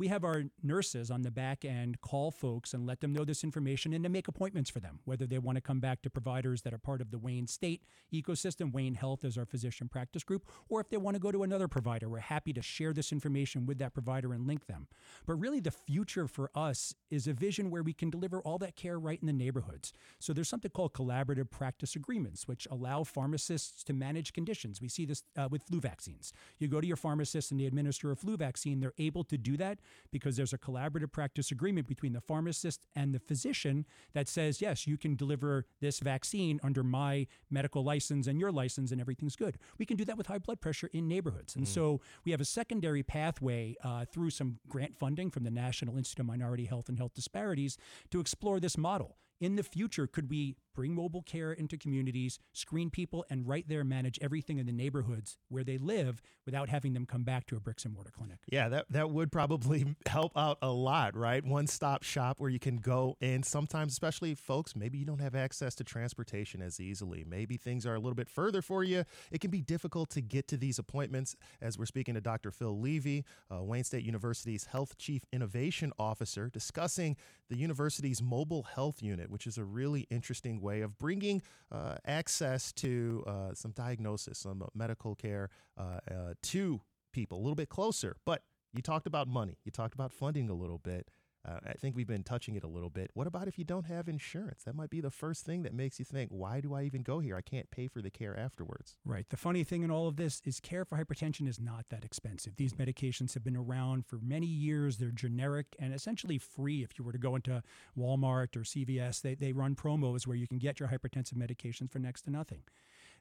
[0.00, 3.44] we have our nurses on the back end call folks and let them know this
[3.44, 6.62] information and to make appointments for them, whether they want to come back to providers
[6.62, 8.72] that are part of the Wayne State ecosystem.
[8.72, 11.68] Wayne Health is our physician practice group, or if they want to go to another
[11.68, 14.86] provider, we're happy to share this information with that provider and link them.
[15.26, 18.76] But really, the future for us is a vision where we can deliver all that
[18.76, 19.92] care right in the neighborhoods.
[20.18, 24.80] So there's something called collaborative practice agreements, which allow pharmacists to manage conditions.
[24.80, 26.32] We see this uh, with flu vaccines.
[26.58, 29.58] You go to your pharmacist and they administer a flu vaccine, they're able to do
[29.58, 29.78] that
[30.10, 34.86] because there's a collaborative practice agreement between the pharmacist and the physician that says, yes,
[34.86, 39.58] you can deliver this vaccine under my medical license and your license, and everything's good.
[39.78, 41.56] We can do that with high blood pressure in neighborhoods.
[41.56, 41.68] And mm.
[41.68, 46.20] so we have a secondary pathway uh, through some grant funding from the National Institute
[46.20, 47.76] of Minority Health and Health Disparities
[48.10, 52.90] to explore this model in the future, could we bring mobile care into communities, screen
[52.90, 57.06] people, and right there manage everything in the neighborhoods where they live without having them
[57.06, 58.38] come back to a bricks and mortar clinic?
[58.50, 61.44] Yeah, that, that would probably help out a lot, right?
[61.44, 65.34] One stop shop where you can go and sometimes, especially folks, maybe you don't have
[65.34, 67.24] access to transportation as easily.
[67.28, 69.04] Maybe things are a little bit further for you.
[69.30, 71.36] It can be difficult to get to these appointments.
[71.60, 72.50] As we're speaking to Dr.
[72.50, 77.16] Phil Levy, uh, Wayne State University's Health Chief Innovation Officer, discussing
[77.48, 82.72] the university's mobile health unit which is a really interesting way of bringing uh, access
[82.72, 86.80] to uh, some diagnosis, some medical care uh, uh, to
[87.12, 88.16] people a little bit closer.
[88.24, 91.08] But you talked about money, you talked about funding a little bit.
[91.46, 93.10] Uh, I think we've been touching it a little bit.
[93.14, 94.62] What about if you don't have insurance?
[94.64, 97.20] That might be the first thing that makes you think, why do I even go
[97.20, 97.36] here?
[97.36, 98.96] I can't pay for the care afterwards.
[99.06, 99.26] Right.
[99.30, 102.56] The funny thing in all of this is care for hypertension is not that expensive.
[102.56, 104.98] These medications have been around for many years.
[104.98, 106.82] They're generic and essentially free.
[106.82, 107.62] If you were to go into
[107.98, 111.98] Walmart or CVS, they, they run promos where you can get your hypertensive medications for
[111.98, 112.64] next to nothing.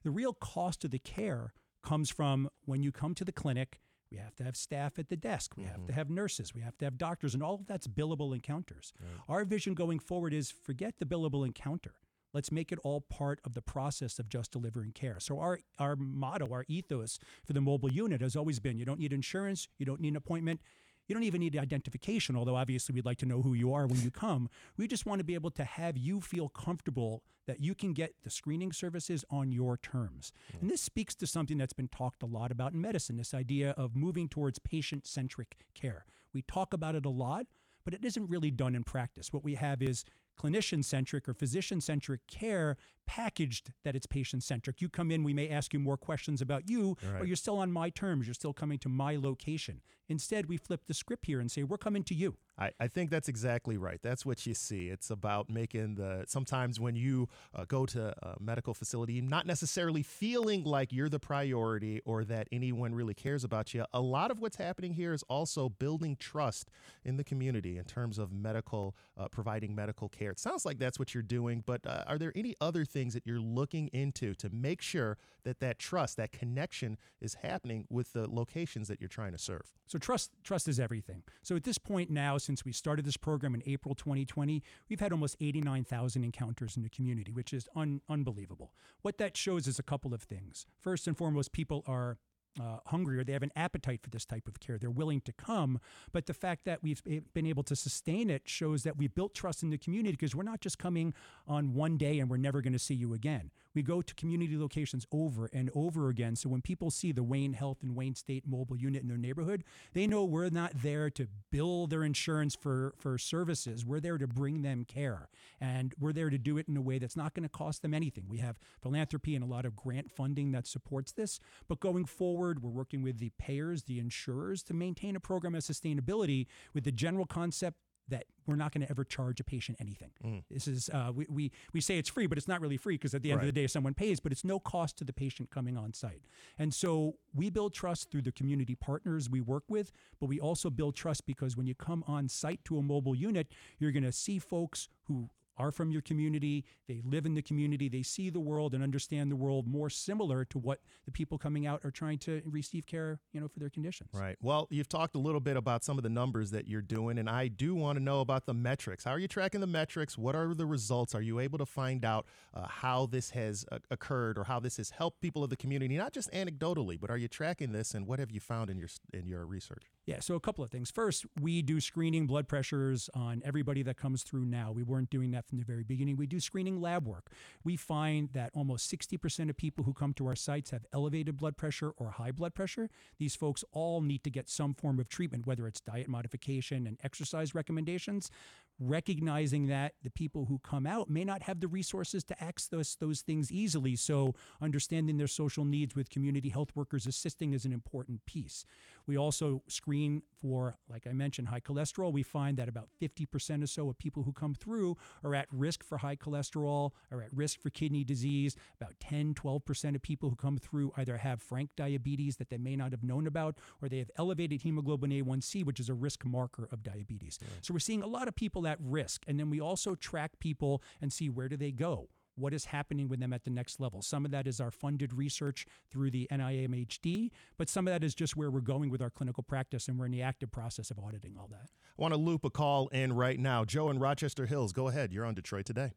[0.04, 1.54] The real cost of the care
[1.84, 3.80] comes from when you come to the clinic
[4.12, 5.54] we have to have staff at the desk.
[5.56, 5.72] We mm-hmm.
[5.72, 6.54] have to have nurses.
[6.54, 8.94] We have to have doctors, and all of that's billable encounters.
[9.00, 9.10] Right.
[9.28, 11.94] Our vision going forward is forget the billable encounter.
[12.34, 15.20] Let's make it all part of the process of just delivering care.
[15.20, 19.00] So our our motto, our ethos for the mobile unit has always been: you don't
[19.00, 20.62] need insurance, you don't need an appointment,
[21.10, 24.00] you don't even need identification, although obviously we'd like to know who you are when
[24.02, 24.48] you come.
[24.78, 28.14] We just want to be able to have you feel comfortable that you can get
[28.24, 30.32] the screening services on your terms.
[30.56, 30.62] Mm.
[30.62, 33.72] And this speaks to something that's been talked a lot about in medicine this idea
[33.72, 36.06] of moving towards patient centric care.
[36.32, 37.48] We talk about it a lot,
[37.84, 39.34] but it isn't really done in practice.
[39.34, 40.06] What we have is
[40.42, 42.78] clinician centric or physician centric care
[43.10, 44.82] packaged that it's patient centric.
[44.82, 47.18] You come in, we may ask you more questions about you, right.
[47.18, 48.28] but you're still on my terms.
[48.28, 49.82] You're still coming to my location.
[50.08, 52.38] Instead, we flip the script here and say, we're coming to you.
[52.58, 54.00] I, I think that's exactly right.
[54.02, 54.90] That's what you see.
[54.90, 60.04] It's about making the sometimes when you uh, go to a medical facility, not necessarily
[60.04, 63.86] feeling like you're the priority or that anyone really cares about you.
[63.94, 66.70] A lot of what's happening here is also building trust
[67.04, 70.29] in the community in terms of medical, uh, providing medical care.
[70.30, 73.26] It sounds like that's what you're doing, but uh, are there any other things that
[73.26, 78.30] you're looking into to make sure that that trust, that connection is happening with the
[78.30, 79.74] locations that you're trying to serve?
[79.88, 81.24] So trust, trust is everything.
[81.42, 85.12] So at this point now, since we started this program in April 2020, we've had
[85.12, 88.74] almost 89,000 encounters in the community, which is un- unbelievable.
[89.02, 90.66] What that shows is a couple of things.
[90.80, 92.18] First and foremost, people are
[92.60, 94.78] uh, hungry or they have an appetite for this type of care.
[94.78, 95.80] They're willing to come.
[96.12, 97.02] But the fact that we've
[97.34, 100.44] been able to sustain it shows that we've built trust in the community because we're
[100.44, 101.14] not just coming
[101.48, 103.52] on one day and we're never going to see you again.
[103.80, 106.36] We go to community locations over and over again.
[106.36, 109.64] So when people see the Wayne Health and Wayne State mobile unit in their neighborhood,
[109.94, 113.86] they know we're not there to bill their insurance for, for services.
[113.86, 115.30] We're there to bring them care.
[115.62, 117.94] And we're there to do it in a way that's not going to cost them
[117.94, 118.26] anything.
[118.28, 121.40] We have philanthropy and a lot of grant funding that supports this.
[121.70, 122.62] But going forward.
[122.62, 126.92] We're working with the payers, the insurers to maintain a program of sustainability with the
[126.92, 127.78] general concept
[128.10, 130.12] that we're not going to ever charge a patient anything.
[130.26, 130.44] Mm.
[130.50, 133.14] This is uh, we, we we say it's free, but it's not really free because
[133.14, 133.48] at the end right.
[133.48, 136.24] of the day, someone pays, but it's no cost to the patient coming on site.
[136.58, 140.70] And so we build trust through the community partners we work with, but we also
[140.70, 143.48] build trust because when you come on site to a mobile unit,
[143.78, 145.30] you're going to see folks who
[145.60, 149.30] are from your community, they live in the community, they see the world and understand
[149.32, 153.20] the world more similar to what the people coming out are trying to receive care,
[153.34, 154.10] you know, for their conditions.
[154.14, 154.38] Right.
[154.42, 157.30] Well, you've talked a little bit about some of the numbers that you're doing, and
[157.30, 159.04] I do want to know about the metrics.
[159.04, 160.18] How are you tracking the metrics?
[160.18, 161.14] What are the results?
[161.14, 164.78] Are you able to find out uh, how this has uh, occurred or how this
[164.78, 168.08] has helped people of the community, not just anecdotally, but are you tracking this, and
[168.08, 169.84] what have you found in your in your research?
[170.10, 170.90] Yeah, so a couple of things.
[170.90, 174.72] First, we do screening blood pressures on everybody that comes through now.
[174.72, 176.18] We weren't doing that from the very beginning.
[176.18, 177.30] We do screening lab work.
[177.64, 181.58] We find that almost 60% of people who come to our sites have elevated blood
[181.58, 182.90] pressure or high blood pressure.
[183.20, 186.98] These folks all need to get some form of treatment, whether it's diet modification and
[187.04, 188.32] exercise recommendations
[188.80, 193.22] recognizing that the people who come out may not have the resources to access those
[193.22, 193.96] things easily.
[193.96, 198.66] So, understanding their social needs with community health workers assisting is an important piece.
[199.10, 202.14] We also screen for, like I mentioned, high cholesterol.
[202.14, 205.84] We find that about 50% or so of people who come through are at risk
[205.84, 208.56] for high cholesterol, are at risk for kidney disease.
[208.80, 212.76] About 10, 12% of people who come through either have frank diabetes that they may
[212.76, 216.70] not have known about, or they have elevated hemoglobin A1C, which is a risk marker
[216.72, 217.40] of diabetes.
[217.64, 219.24] So, we're seeing a lot of people at risk.
[219.28, 222.10] And then we also track people and see where do they go?
[222.40, 224.02] What is happening with them at the next level?
[224.02, 228.16] Some of that is our funded research through the NIMHD, but some of that is
[228.16, 231.00] just where we're going with our clinical practice, and we're in the active process of
[231.00, 231.70] auditing all that.
[231.98, 233.66] I want to loop a call in right now.
[233.66, 235.12] Joe in Rochester Hills, go ahead.
[235.12, 235.92] You're on Detroit today.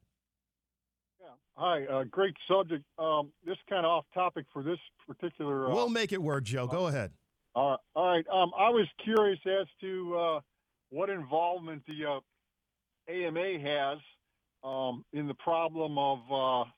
[1.21, 1.29] Yeah.
[1.57, 1.85] Hi.
[1.87, 2.85] Uh, great subject.
[2.99, 5.71] Um, this kind of off topic for this particular.
[5.71, 6.67] Uh, we'll make it work, Joe.
[6.67, 7.13] Go ahead.
[7.55, 8.25] Uh, all right.
[8.33, 10.41] Um, I was curious as to uh,
[10.91, 12.21] what involvement the uh,
[13.13, 13.99] AMA has
[14.65, 16.71] um, in the problem of uh,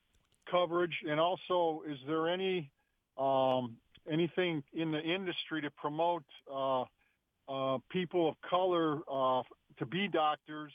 [0.49, 2.69] coverage, and also is there any
[3.17, 3.77] um,
[4.11, 6.23] anything in the industry to promote
[6.53, 6.83] uh,
[7.47, 9.43] uh, people of color uh,
[9.79, 10.71] to be doctors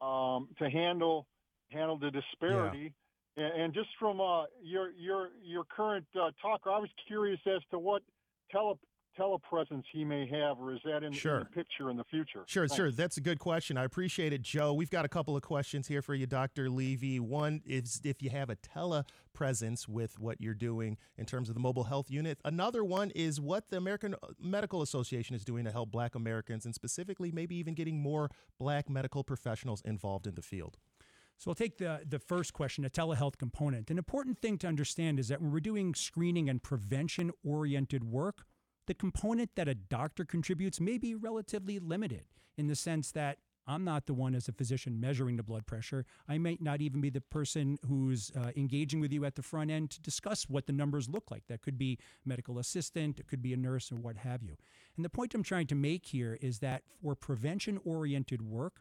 [0.00, 1.26] um, to handle
[1.70, 2.92] handle the disparity?
[3.36, 3.44] Yeah.
[3.44, 7.62] And, and, just from uh, your your your current uh, talk, I was curious as
[7.70, 8.02] to what
[8.50, 8.78] tele
[9.20, 11.38] telepresence he may have, or is that in, sure.
[11.38, 12.42] in the picture in the future?
[12.46, 12.76] Sure, Thanks.
[12.76, 12.90] sure.
[12.90, 13.76] That's a good question.
[13.76, 14.72] I appreciate it, Joe.
[14.72, 16.70] We've got a couple of questions here for you, Dr.
[16.70, 17.20] Levy.
[17.20, 21.60] One is if you have a telepresence with what you're doing in terms of the
[21.60, 22.38] mobile health unit.
[22.44, 26.64] Another one is what the American uh, Medical Association is doing to help Black Americans,
[26.64, 30.78] and specifically maybe even getting more Black medical professionals involved in the field.
[31.40, 33.90] So I'll take the, the first question, a telehealth component.
[33.90, 38.44] An important thing to understand is that when we're doing screening and prevention oriented work,
[38.86, 42.24] the component that a doctor contributes may be relatively limited
[42.56, 46.04] in the sense that I'm not the one as a physician measuring the blood pressure.
[46.28, 49.70] I might not even be the person who's uh, engaging with you at the front
[49.70, 51.44] end to discuss what the numbers look like.
[51.46, 54.56] That could be medical assistant, it could be a nurse, or what have you.
[54.96, 58.80] And the point I'm trying to make here is that for prevention oriented work,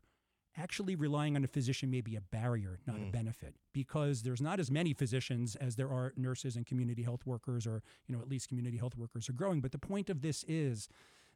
[0.59, 3.09] actually relying on a physician may be a barrier, not mm.
[3.09, 7.25] a benefit, because there's not as many physicians as there are nurses and community health
[7.25, 9.61] workers, or you know at least community health workers are growing.
[9.61, 10.89] But the point of this is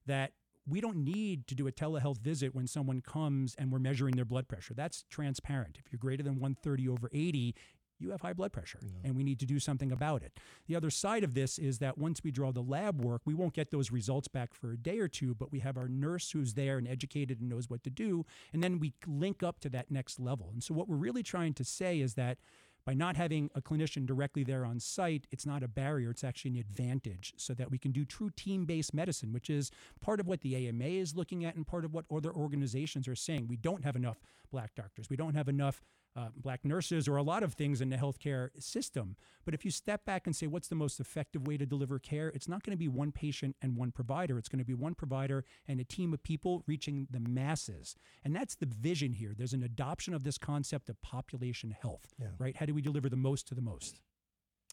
[0.05, 0.34] that
[0.67, 4.26] we don't need to do a telehealth visit when someone comes and we're measuring their
[4.26, 4.74] blood pressure.
[4.74, 5.78] That's transparent.
[5.78, 7.55] If you're greater than 130 over 80,
[7.99, 8.89] you have high blood pressure yeah.
[9.03, 10.37] and we need to do something about it.
[10.67, 13.53] The other side of this is that once we draw the lab work, we won't
[13.53, 16.53] get those results back for a day or two, but we have our nurse who's
[16.53, 18.25] there and educated and knows what to do.
[18.51, 20.49] And then we link up to that next level.
[20.51, 22.37] And so what we're really trying to say is that
[22.85, 26.51] by not having a clinician directly there on site, it's not a barrier, it's actually
[26.51, 29.71] an advantage so that we can do true team based medicine, which is
[30.01, 33.15] part of what the AMA is looking at and part of what other organizations are
[33.15, 33.47] saying.
[33.47, 34.19] We don't have enough
[34.51, 35.81] black doctors, we don't have enough
[36.16, 39.16] uh, black nurses or a lot of things in the healthcare system.
[39.45, 42.30] But if you step back and say, what's the most effective way to deliver care?
[42.30, 44.38] It's not going to be one patient and one provider.
[44.38, 47.95] It's going to be one provider and a team of people reaching the masses.
[48.24, 49.34] And that's the vision here.
[49.36, 52.28] There's an adoption of this concept of population health, yeah.
[52.38, 52.55] right?
[52.55, 53.99] How do we deliver the most to the most?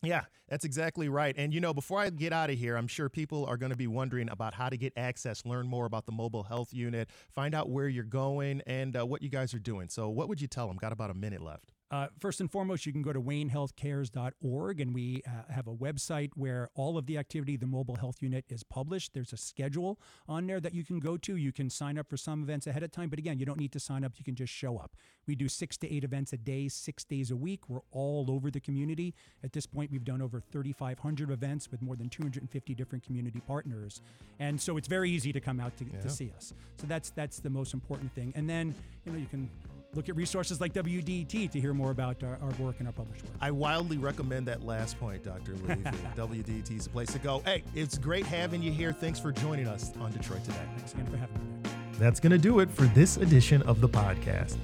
[0.02, 1.34] Yeah, that's exactly right.
[1.36, 3.76] And you know, before I get out of here, I'm sure people are going to
[3.76, 7.54] be wondering about how to get access, learn more about the mobile health unit, find
[7.54, 9.88] out where you're going, and uh, what you guys are doing.
[9.88, 10.78] So, what would you tell them?
[10.78, 11.72] Got about a minute left.
[11.90, 16.30] Uh, first and foremost, you can go to waynehealthcares.org, and we uh, have a website
[16.36, 19.12] where all of the activity the mobile health unit is published.
[19.12, 21.34] There's a schedule on there that you can go to.
[21.34, 23.72] You can sign up for some events ahead of time, but again, you don't need
[23.72, 24.12] to sign up.
[24.16, 24.94] You can just show up.
[25.26, 27.68] We do six to eight events a day, six days a week.
[27.68, 29.14] We're all over the community.
[29.42, 34.00] At this point, we've done over 3,500 events with more than 250 different community partners,
[34.38, 36.00] and so it's very easy to come out to, yeah.
[36.00, 36.54] to see us.
[36.76, 38.32] So that's that's the most important thing.
[38.36, 38.74] And then
[39.04, 39.50] you know you can
[39.94, 43.24] look at resources like WDET to hear more about our, our, work and our published
[43.24, 43.32] work.
[43.40, 45.54] I wildly recommend that last point, Dr.
[45.56, 45.82] Levy.
[46.16, 47.42] WDET is a place to go.
[47.44, 48.92] Hey, it's great having you here.
[48.92, 50.58] Thanks for joining us on Detroit Today.
[50.76, 51.70] Thanks again for having me.
[51.98, 54.56] That's going to do it for this edition of the podcast.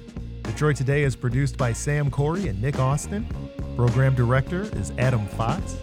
[0.43, 3.27] Detroit Today is produced by Sam Corey and Nick Austin.
[3.75, 5.77] Program director is Adam Fox.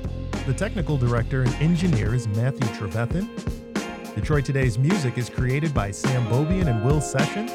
[0.47, 3.29] The technical director and engineer is Matthew Trevethan.
[4.15, 7.53] Detroit Today's music is created by Sam Bobian and Will Sessions.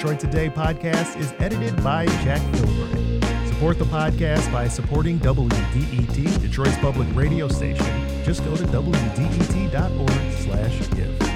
[0.00, 3.22] Detroit Today podcast is edited by Jack Filbert.
[3.48, 8.24] Support the podcast by supporting WDET, Detroit's public radio station.
[8.24, 11.29] Just go to wdet.org slash give.